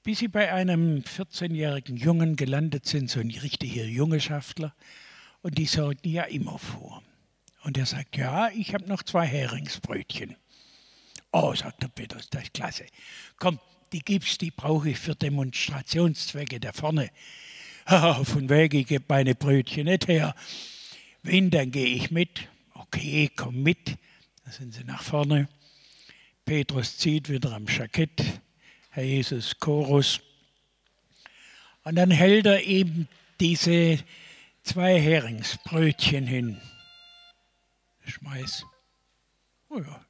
[0.03, 4.75] bis sie bei einem 14-jährigen Jungen gelandet sind, so ein richtiger Jungeschaftler,
[5.43, 7.03] und die sorgten ja immer vor.
[7.63, 10.37] Und er sagt, ja, ich habe noch zwei Heringsbrötchen.
[11.33, 12.87] Oh, sagt der Petrus, das ist klasse.
[13.39, 13.59] Komm,
[13.93, 17.11] die gibst, die brauche ich für Demonstrationszwecke da vorne.
[18.25, 20.35] von wegen, ich gebe meine Brötchen nicht her.
[21.23, 22.49] Wenn, dann gehe ich mit.
[22.75, 23.97] Okay, komm mit.
[24.45, 25.49] Da sind sie nach vorne.
[26.49, 28.41] Petrus zieht wieder am Jackett,
[28.89, 30.19] Herr Jesus Chorus.
[31.85, 33.07] Und dann hält er eben
[33.39, 34.03] diese
[34.63, 36.59] zwei Heringsbrötchen hin.
[38.07, 38.65] Schmeiß.
[39.69, 40.07] Oh ja,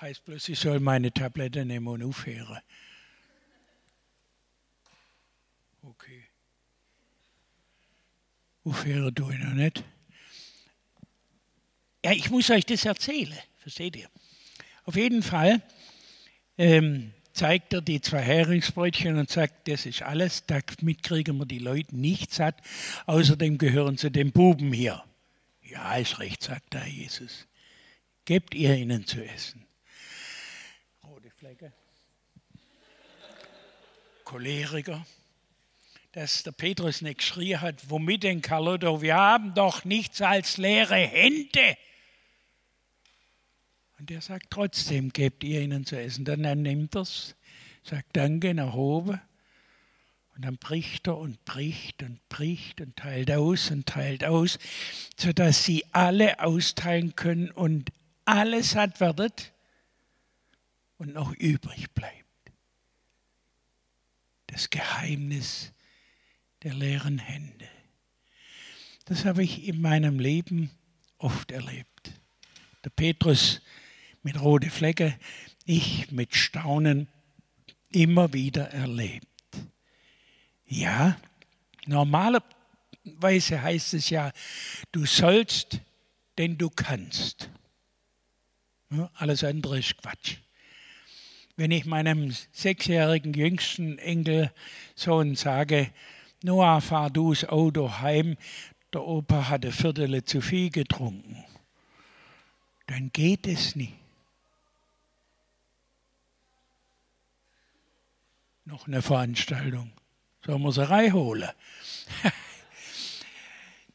[0.00, 2.60] heißt bloß, ich soll meine Tablette nehmen und aufhören.
[5.82, 6.24] Okay.
[8.64, 9.84] Aufhören tue ich noch nicht.
[12.02, 14.08] Ja, ich muss euch das erzählen, versteht ihr?
[14.84, 15.62] Auf jeden Fall
[16.58, 21.58] ähm, zeigt er die zwei Heringsbrötchen und sagt, das ist alles, damit kriegen wir die
[21.58, 22.56] Leute nicht satt.
[23.06, 25.02] Außerdem gehören sie den Buben hier.
[25.62, 27.46] Ja, ist recht, sagt der Jesus.
[28.24, 29.66] Gebt ihr ihnen zu essen.
[31.02, 31.72] Rote Flecke.
[34.24, 35.04] Choleriker.
[36.12, 40.94] Dass der Petrus nicht geschrien hat, womit denn Carlotto, wir haben doch nichts als leere
[40.94, 41.76] Hände.
[44.04, 46.26] Und er sagt trotzdem, gebt ihr ihnen zu essen.
[46.26, 47.36] Dann er nimmt er es,
[47.84, 49.18] sagt Danke nach oben.
[50.34, 54.58] Und dann bricht er und bricht und bricht und teilt aus und teilt aus,
[55.16, 57.92] sodass sie alle austeilen können und
[58.26, 59.54] alles satt werdet
[60.98, 62.52] und noch übrig bleibt.
[64.48, 65.72] Das Geheimnis
[66.62, 67.70] der leeren Hände.
[69.06, 70.70] Das habe ich in meinem Leben
[71.16, 72.12] oft erlebt.
[72.84, 73.62] Der Petrus
[74.24, 75.16] mit rote Flecke,
[75.64, 77.08] ich mit Staunen
[77.90, 79.26] immer wieder erlebt.
[80.66, 81.16] Ja,
[81.86, 84.32] normalerweise heißt es ja,
[84.90, 85.80] du sollst,
[86.38, 87.50] denn du kannst.
[89.14, 90.38] Alles andere ist Quatsch.
[91.56, 95.92] Wenn ich meinem sechsjährigen jüngsten Enkelsohn sage,
[96.42, 98.36] Noah, fahr du das Auto heim,
[98.92, 101.44] der Opa hatte Viertel zu viel getrunken,
[102.86, 104.03] dann geht es nicht.
[108.64, 109.92] Noch eine Veranstaltung.
[110.44, 111.50] Sollen wir sie reinholen?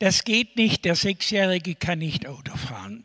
[0.02, 3.04] Das geht nicht, der Sechsjährige kann nicht Auto fahren.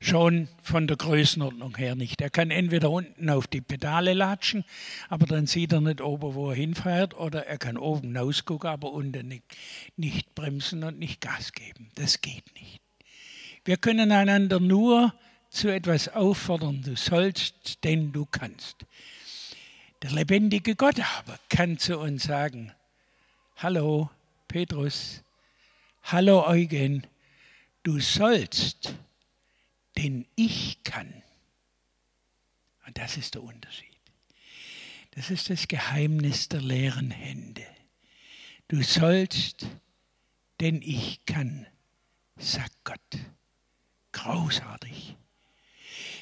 [0.00, 2.20] Schon von der Größenordnung her nicht.
[2.20, 4.64] Er kann entweder unten auf die Pedale latschen,
[5.08, 8.92] aber dann sieht er nicht oben, wo er hinfährt, oder er kann oben rausgucken, aber
[8.92, 9.42] unten nicht,
[9.96, 11.90] nicht bremsen und nicht Gas geben.
[11.96, 12.80] Das geht nicht.
[13.64, 15.12] Wir können einander nur
[15.50, 16.80] zu etwas auffordern.
[16.82, 18.86] Du sollst, denn du kannst.
[20.02, 22.72] Der lebendige Gott aber kann zu uns sagen,
[23.56, 24.10] hallo
[24.46, 25.22] Petrus,
[26.04, 27.04] hallo Eugen,
[27.82, 28.94] du sollst,
[29.96, 31.22] denn ich kann.
[32.86, 33.88] Und das ist der Unterschied.
[35.12, 37.66] Das ist das Geheimnis der leeren Hände.
[38.68, 39.66] Du sollst,
[40.60, 41.66] denn ich kann,
[42.36, 43.00] sagt Gott.
[44.12, 45.16] Großartig.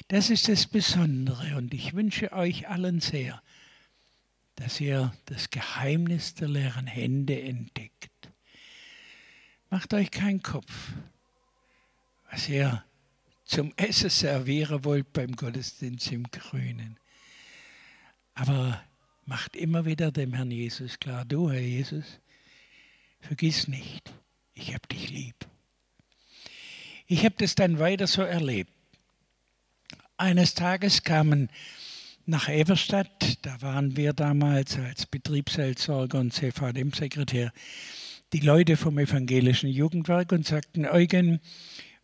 [0.07, 3.41] Das ist das Besondere und ich wünsche euch allen sehr,
[4.57, 8.31] dass ihr das Geheimnis der leeren Hände entdeckt.
[9.69, 10.93] Macht euch keinen Kopf,
[12.29, 12.83] was ihr
[13.45, 16.99] zum Essen servieren wollt beim Gottesdienst im Grünen.
[18.33, 18.83] Aber
[19.25, 22.19] macht immer wieder dem Herrn Jesus klar, du Herr Jesus,
[23.19, 24.11] vergiss nicht,
[24.53, 25.35] ich habe dich lieb.
[27.05, 28.71] Ich habe das dann weiter so erlebt.
[30.17, 31.49] Eines Tages kamen
[32.27, 37.53] nach Everstadt, da waren wir damals als Betriebsseelsorger und CVDM-Sekretär,
[38.33, 41.39] die Leute vom evangelischen Jugendwerk und sagten, Eugen,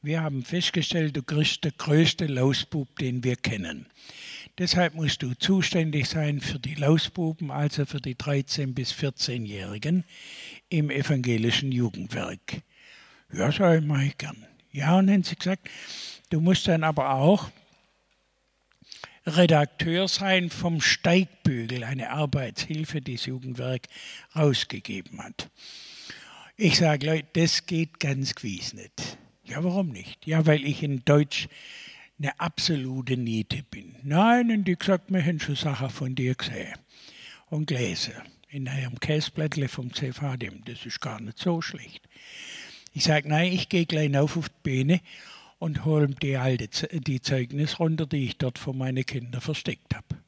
[0.02, 3.88] wir haben festgestellt, du kriegst der größte Lausbub, den wir kennen.
[4.58, 10.06] Deshalb musst du zuständig sein für die Lausbuben, also für die 13- bis 14-Jährigen
[10.70, 12.62] im evangelischen Jugendwerk.
[13.34, 14.46] Ja, sag ich, mach ich gern.
[14.72, 15.70] Ja, und haben sie gesagt,
[16.30, 17.50] du musst dann aber auch
[19.26, 23.88] Redakteur sein vom Steigbügel, eine Arbeitshilfe, die das Jugendwerk
[24.36, 25.50] rausgegeben hat.
[26.58, 29.18] Ich sage, Leute, das geht ganz gewiss nicht.
[29.46, 30.28] Ja, warum nicht?
[30.28, 31.48] Ja, weil ich in Deutsch
[32.20, 33.96] eine absolute Niete bin.
[34.04, 36.74] Nein, und die gesagt, wir haben schon Sachen von dir gesehen
[37.50, 38.14] und gelesen.
[38.50, 40.64] In einem Käseblättle vom CVDM.
[40.66, 42.08] Das ist gar nicht so schlecht.
[42.94, 45.02] Ich sage, nein, ich gehe gleich auf auf die Beine
[45.64, 46.68] und hole die, alte,
[47.00, 50.22] die Zeugnis runter, die ich dort für meine Kinder versteckt habe.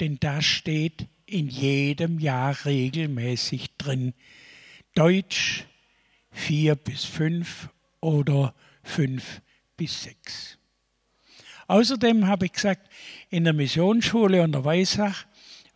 [0.00, 4.14] Denn da steht in jedem Jahr regelmäßig drin,
[4.94, 5.66] Deutsch
[6.30, 7.68] 4 bis 5
[8.00, 9.42] oder 5
[9.76, 10.56] bis 6.
[11.66, 12.90] Außerdem habe ich gesagt,
[13.28, 15.26] in der Missionsschule unter Weissach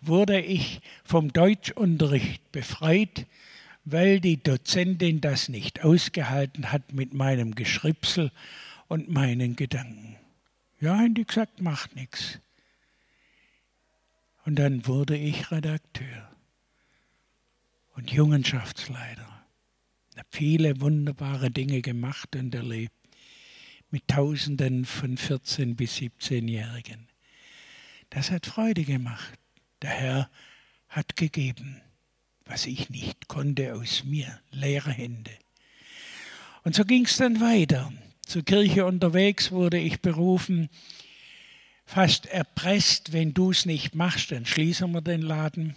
[0.01, 3.27] wurde ich vom Deutschunterricht befreit,
[3.85, 8.31] weil die Dozentin das nicht ausgehalten hat mit meinem Geschripsel
[8.89, 10.17] und meinen Gedanken.
[10.81, 12.39] Ja, haben die gesagt, macht nichts.
[14.45, 16.31] Und dann wurde ich Redakteur
[17.95, 19.29] und Jungenschaftsleiter.
[20.11, 22.93] Ich habe viele wunderbare Dinge gemacht und erlebt
[23.91, 27.09] mit Tausenden von 14- bis 17-Jährigen.
[28.11, 29.39] Das hat Freude gemacht.
[29.83, 30.31] Der Herr
[30.89, 31.81] hat gegeben,
[32.47, 35.33] was ich nicht konnte aus mir, leere Hände.
[36.63, 37.93] Und so ging es dann weiter.
[38.27, 40.71] Zur Kirche unterwegs wurde ich berufen,
[41.85, 45.77] fast erpresst, wenn du es nicht machst, dann schließen wir den Laden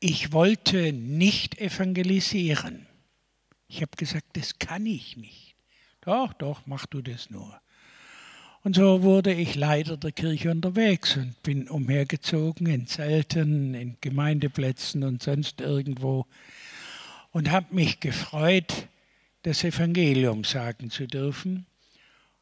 [0.00, 2.86] ich wollte nicht evangelisieren.
[3.68, 5.54] Ich habe gesagt, das kann ich nicht.
[6.00, 7.60] Doch, doch, mach du das nur.
[8.62, 15.02] Und so wurde ich Leiter der Kirche unterwegs und bin umhergezogen in Zelten, in Gemeindeplätzen
[15.02, 16.26] und sonst irgendwo
[17.32, 18.88] und habe mich gefreut,
[19.42, 21.64] das Evangelium sagen zu dürfen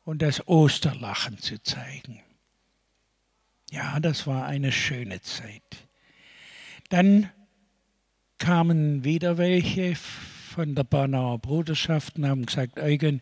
[0.04, 2.20] und das Osterlachen zu zeigen.
[3.70, 5.86] Ja, das war eine schöne Zeit.
[6.88, 7.30] Dann
[8.38, 13.20] kamen wieder welche von der Bernauer Bruderschaft und haben gesagt, Eugen,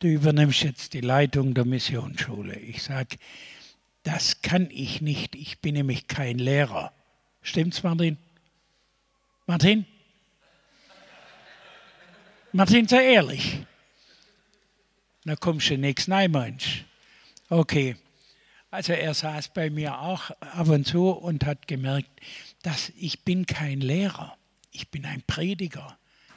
[0.00, 2.56] du übernimmst jetzt die Leitung der Missionsschule.
[2.56, 3.16] Ich sage,
[4.02, 6.92] das kann ich nicht, ich bin nämlich kein Lehrer.
[7.42, 8.18] Stimmt's, Martin?
[9.46, 9.86] Martin?
[12.52, 13.66] Martin, sei ehrlich.
[15.24, 16.84] Na kommst du nichts, nein, Mensch.
[17.48, 17.96] Okay.
[18.70, 22.10] Also er saß bei mir auch ab und zu und hat gemerkt,
[22.62, 24.36] dass ich bin kein Lehrer,
[24.72, 25.96] ich bin ein Prediger,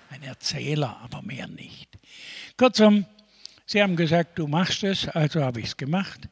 [0.10, 1.90] ein Erzähler, aber mehr nicht.
[2.56, 3.06] Kurzum,
[3.68, 6.28] sie haben gesagt, du machst es, also habe ich es gemacht.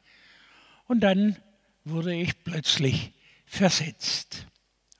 [0.88, 1.36] Und dann
[1.84, 3.12] wurde ich plötzlich
[3.46, 4.46] versetzt.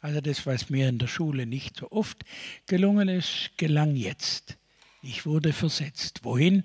[0.01, 2.25] Also das, was mir in der Schule nicht so oft
[2.67, 4.57] gelungen ist, gelang jetzt.
[5.03, 6.23] Ich wurde versetzt.
[6.23, 6.63] Wohin?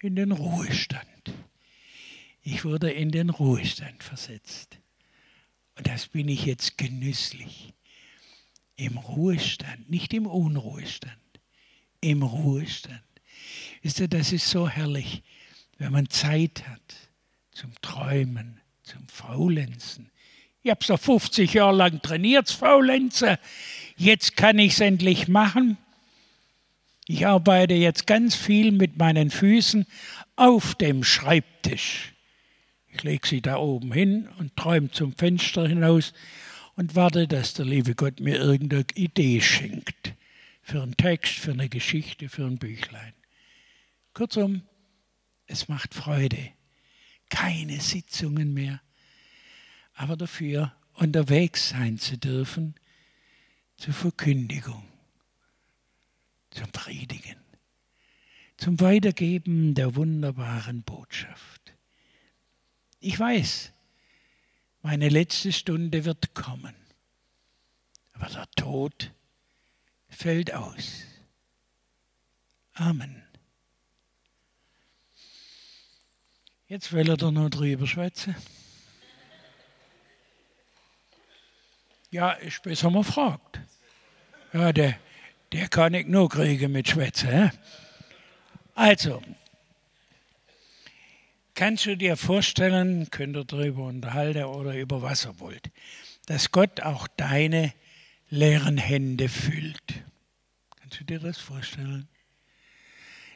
[0.00, 1.32] In den Ruhestand.
[2.42, 4.78] Ich wurde in den Ruhestand versetzt.
[5.76, 7.72] Und das bin ich jetzt genüsslich.
[8.76, 11.12] Im Ruhestand, nicht im Unruhestand,
[12.00, 13.02] im Ruhestand.
[13.82, 15.22] Wisst ihr, das ist so herrlich,
[15.78, 16.94] wenn man Zeit hat
[17.50, 20.10] zum Träumen, zum Faulenzen.
[20.62, 23.38] Ich habe so 50 Jahre lang trainiert, Faulenzer.
[23.96, 25.76] Jetzt kann ich es endlich machen.
[27.08, 29.86] Ich arbeite jetzt ganz viel mit meinen Füßen
[30.36, 32.12] auf dem Schreibtisch.
[32.92, 36.12] Ich lege sie da oben hin und träume zum Fenster hinaus
[36.76, 40.14] und warte, dass der liebe Gott mir irgendeine Idee schenkt.
[40.62, 43.14] Für einen Text, für eine Geschichte, für ein Büchlein.
[44.14, 44.62] Kurzum,
[45.46, 46.52] es macht Freude.
[47.28, 48.82] Keine Sitzungen mehr,
[49.94, 52.74] aber dafür unterwegs sein zu dürfen
[53.76, 54.86] zur Verkündigung,
[56.50, 57.36] zum Predigen,
[58.58, 61.74] zum Weitergeben der wunderbaren Botschaft.
[63.00, 63.72] Ich weiß,
[64.82, 66.74] meine letzte Stunde wird kommen,
[68.12, 69.10] aber der Tod
[70.08, 71.02] fällt aus.
[72.74, 73.22] Amen.
[76.72, 78.34] Jetzt will er da noch drüber schwätzen.
[82.10, 83.60] Ja, ist besser, man fragt.
[84.54, 84.96] Ja, der,
[85.52, 87.52] der kann ich nur kriegen mit Schwätzen.
[88.74, 89.20] Also,
[91.52, 95.70] kannst du dir vorstellen, könnt ihr darüber unterhalten oder über was ihr wollt,
[96.24, 97.74] dass Gott auch deine
[98.30, 100.02] leeren Hände füllt?
[100.80, 102.08] Kannst du dir das vorstellen?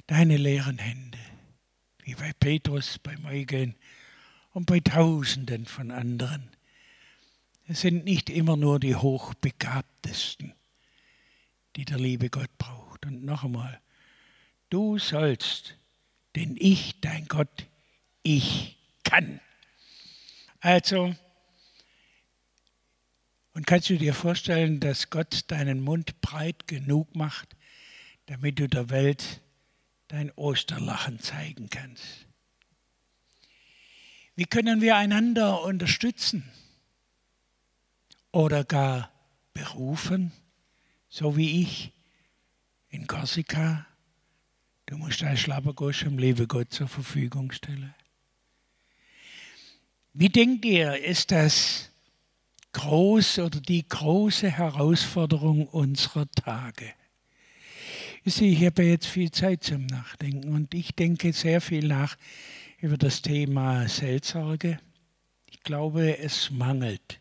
[0.07, 1.19] Deine leeren Hände,
[2.07, 3.75] wie bei Petrus, beim Eugen
[4.53, 6.49] und bei Tausenden von anderen.
[7.67, 10.55] Es sind nicht immer nur die Hochbegabtesten,
[11.75, 13.05] die der liebe Gott braucht.
[13.07, 13.81] Und noch einmal,
[14.71, 15.75] du sollst,
[16.37, 17.67] denn ich, dein Gott,
[18.23, 19.41] ich kann.
[20.61, 21.13] Also,
[23.53, 27.57] und kannst du dir vorstellen, dass Gott deinen Mund breit genug macht,
[28.27, 29.41] damit du der Welt
[30.09, 32.27] dein Osterlachen zeigen kannst?
[34.35, 36.51] Wie können wir einander unterstützen
[38.33, 39.11] oder gar
[39.55, 40.33] berufen?
[41.17, 41.93] so wie ich
[42.91, 43.87] in Korsika.
[44.85, 47.95] Du musst dein Schlappergosch im liebe Gott zur Verfügung stellen.
[50.13, 51.91] Wie denkt ihr, ist das
[52.73, 56.93] groß oder die große Herausforderung unserer Tage?
[58.29, 62.17] Ich habe jetzt viel Zeit zum Nachdenken und ich denke sehr viel nach
[62.81, 64.81] über das Thema Seelsorge.
[65.49, 67.21] Ich glaube, es mangelt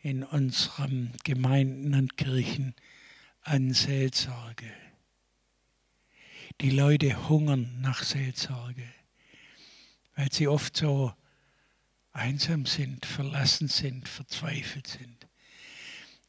[0.00, 2.74] in unseren Gemeinden und Kirchen
[3.42, 4.72] an Seelsorge.
[6.62, 8.88] Die Leute hungern nach Seelsorge,
[10.16, 11.12] weil sie oft so
[12.12, 15.13] einsam sind, verlassen sind, verzweifelt sind.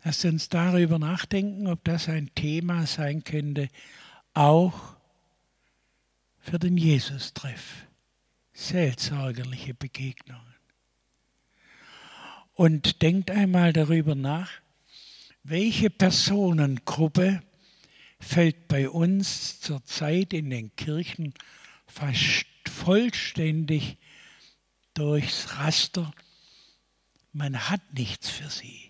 [0.06, 3.70] Lasst uns darüber nachdenken, ob das ein Thema sein könnte,
[4.36, 4.96] auch
[6.38, 7.88] für den Jesus-Treff.
[8.54, 10.54] Seelsorgerliche Begegnungen.
[12.54, 14.52] Und denkt einmal darüber nach,
[15.42, 17.42] welche Personengruppe
[18.20, 21.34] fällt bei uns zurzeit in den Kirchen
[21.88, 23.98] fast vollständig
[24.94, 26.14] durchs Raster?
[27.34, 28.90] Man hat nichts für sie.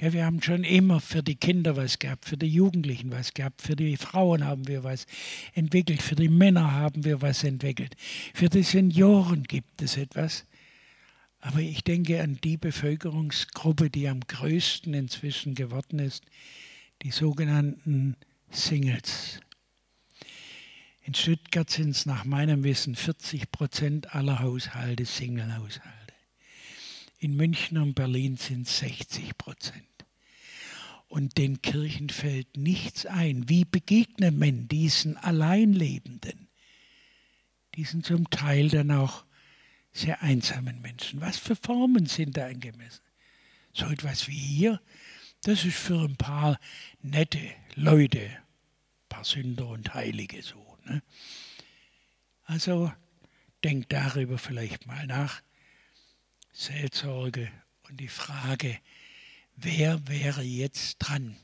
[0.00, 3.60] Ja, wir haben schon immer für die Kinder was gehabt, für die Jugendlichen was gehabt,
[3.60, 5.06] für die Frauen haben wir was
[5.52, 7.94] entwickelt, für die Männer haben wir was entwickelt,
[8.32, 10.46] für die Senioren gibt es etwas.
[11.40, 16.24] Aber ich denke an die Bevölkerungsgruppe, die am größten inzwischen geworden ist,
[17.02, 18.16] die sogenannten
[18.50, 19.40] Singles.
[21.02, 26.14] In Stuttgart sind es nach meinem Wissen 40 Prozent aller Haushalte Single-Haushalte.
[27.18, 29.89] In München und Berlin sind es 60 Prozent.
[31.10, 33.48] Und den Kirchen fällt nichts ein.
[33.48, 36.46] Wie begegnet man diesen Alleinlebenden?
[37.74, 39.24] Die sind zum Teil dann auch
[39.90, 41.20] sehr einsamen Menschen.
[41.20, 43.02] Was für Formen sind da angemessen?
[43.72, 44.80] So etwas wie hier,
[45.42, 46.60] das ist für ein paar
[47.02, 47.40] nette
[47.74, 50.78] Leute, ein paar Sünder und Heilige so.
[50.84, 51.02] Ne?
[52.44, 52.92] Also
[53.64, 55.42] denkt darüber vielleicht mal nach.
[56.52, 57.50] Seelsorge
[57.88, 58.78] und die Frage,
[59.62, 61.36] wer wäre jetzt dran?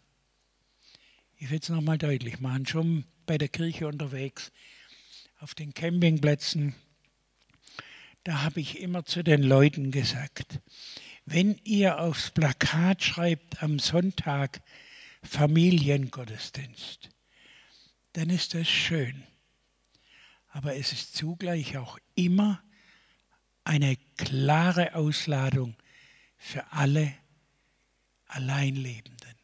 [1.36, 4.52] Ich will es nochmal deutlich machen, schon bei der Kirche unterwegs,
[5.40, 6.74] auf den Campingplätzen,
[8.24, 10.60] da habe ich immer zu den Leuten gesagt,
[11.26, 14.60] wenn ihr aufs Plakat schreibt am Sonntag
[15.22, 17.10] Familiengottesdienst,
[18.14, 19.22] dann ist das schön.
[20.48, 22.62] Aber es ist zugleich auch immer
[23.62, 25.76] eine klare Ausladung
[26.36, 27.12] für alle
[28.26, 29.34] Alleinlebenden.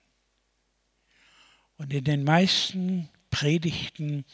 [1.77, 4.25] Und in den meisten Predigten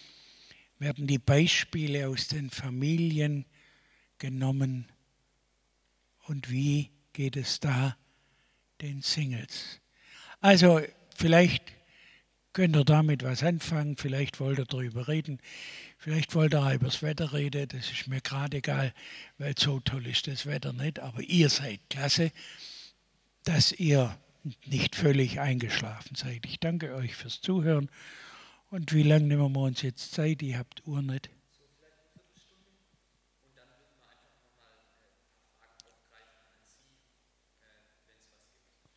[0.79, 3.47] werden die Beispiele aus den Familien
[4.19, 4.87] genommen.
[6.27, 7.97] Und wie geht es da
[8.81, 9.81] den Singles?
[10.41, 10.81] Also
[11.17, 11.65] vielleicht
[12.53, 15.41] könnt ihr damit was anfangen, vielleicht wollt ihr darüber reden,
[15.97, 18.93] vielleicht wollt ihr über das Wetter reden, das ist mir gerade egal,
[19.39, 22.33] weil so toll ist das Wetter nicht, aber ihr seid klasse,
[23.45, 24.19] dass ihr
[24.67, 26.47] nicht völlig eingeschlafen seid.
[26.47, 27.91] Ich danke euch fürs Zuhören.
[28.71, 30.43] Und wie lange nehmen wir uns jetzt Zeit?
[30.43, 31.31] Ihr habt Uhr nicht.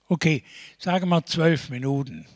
[0.07, 0.43] Okay,
[0.77, 2.27] sagen wir zwölf Minuten.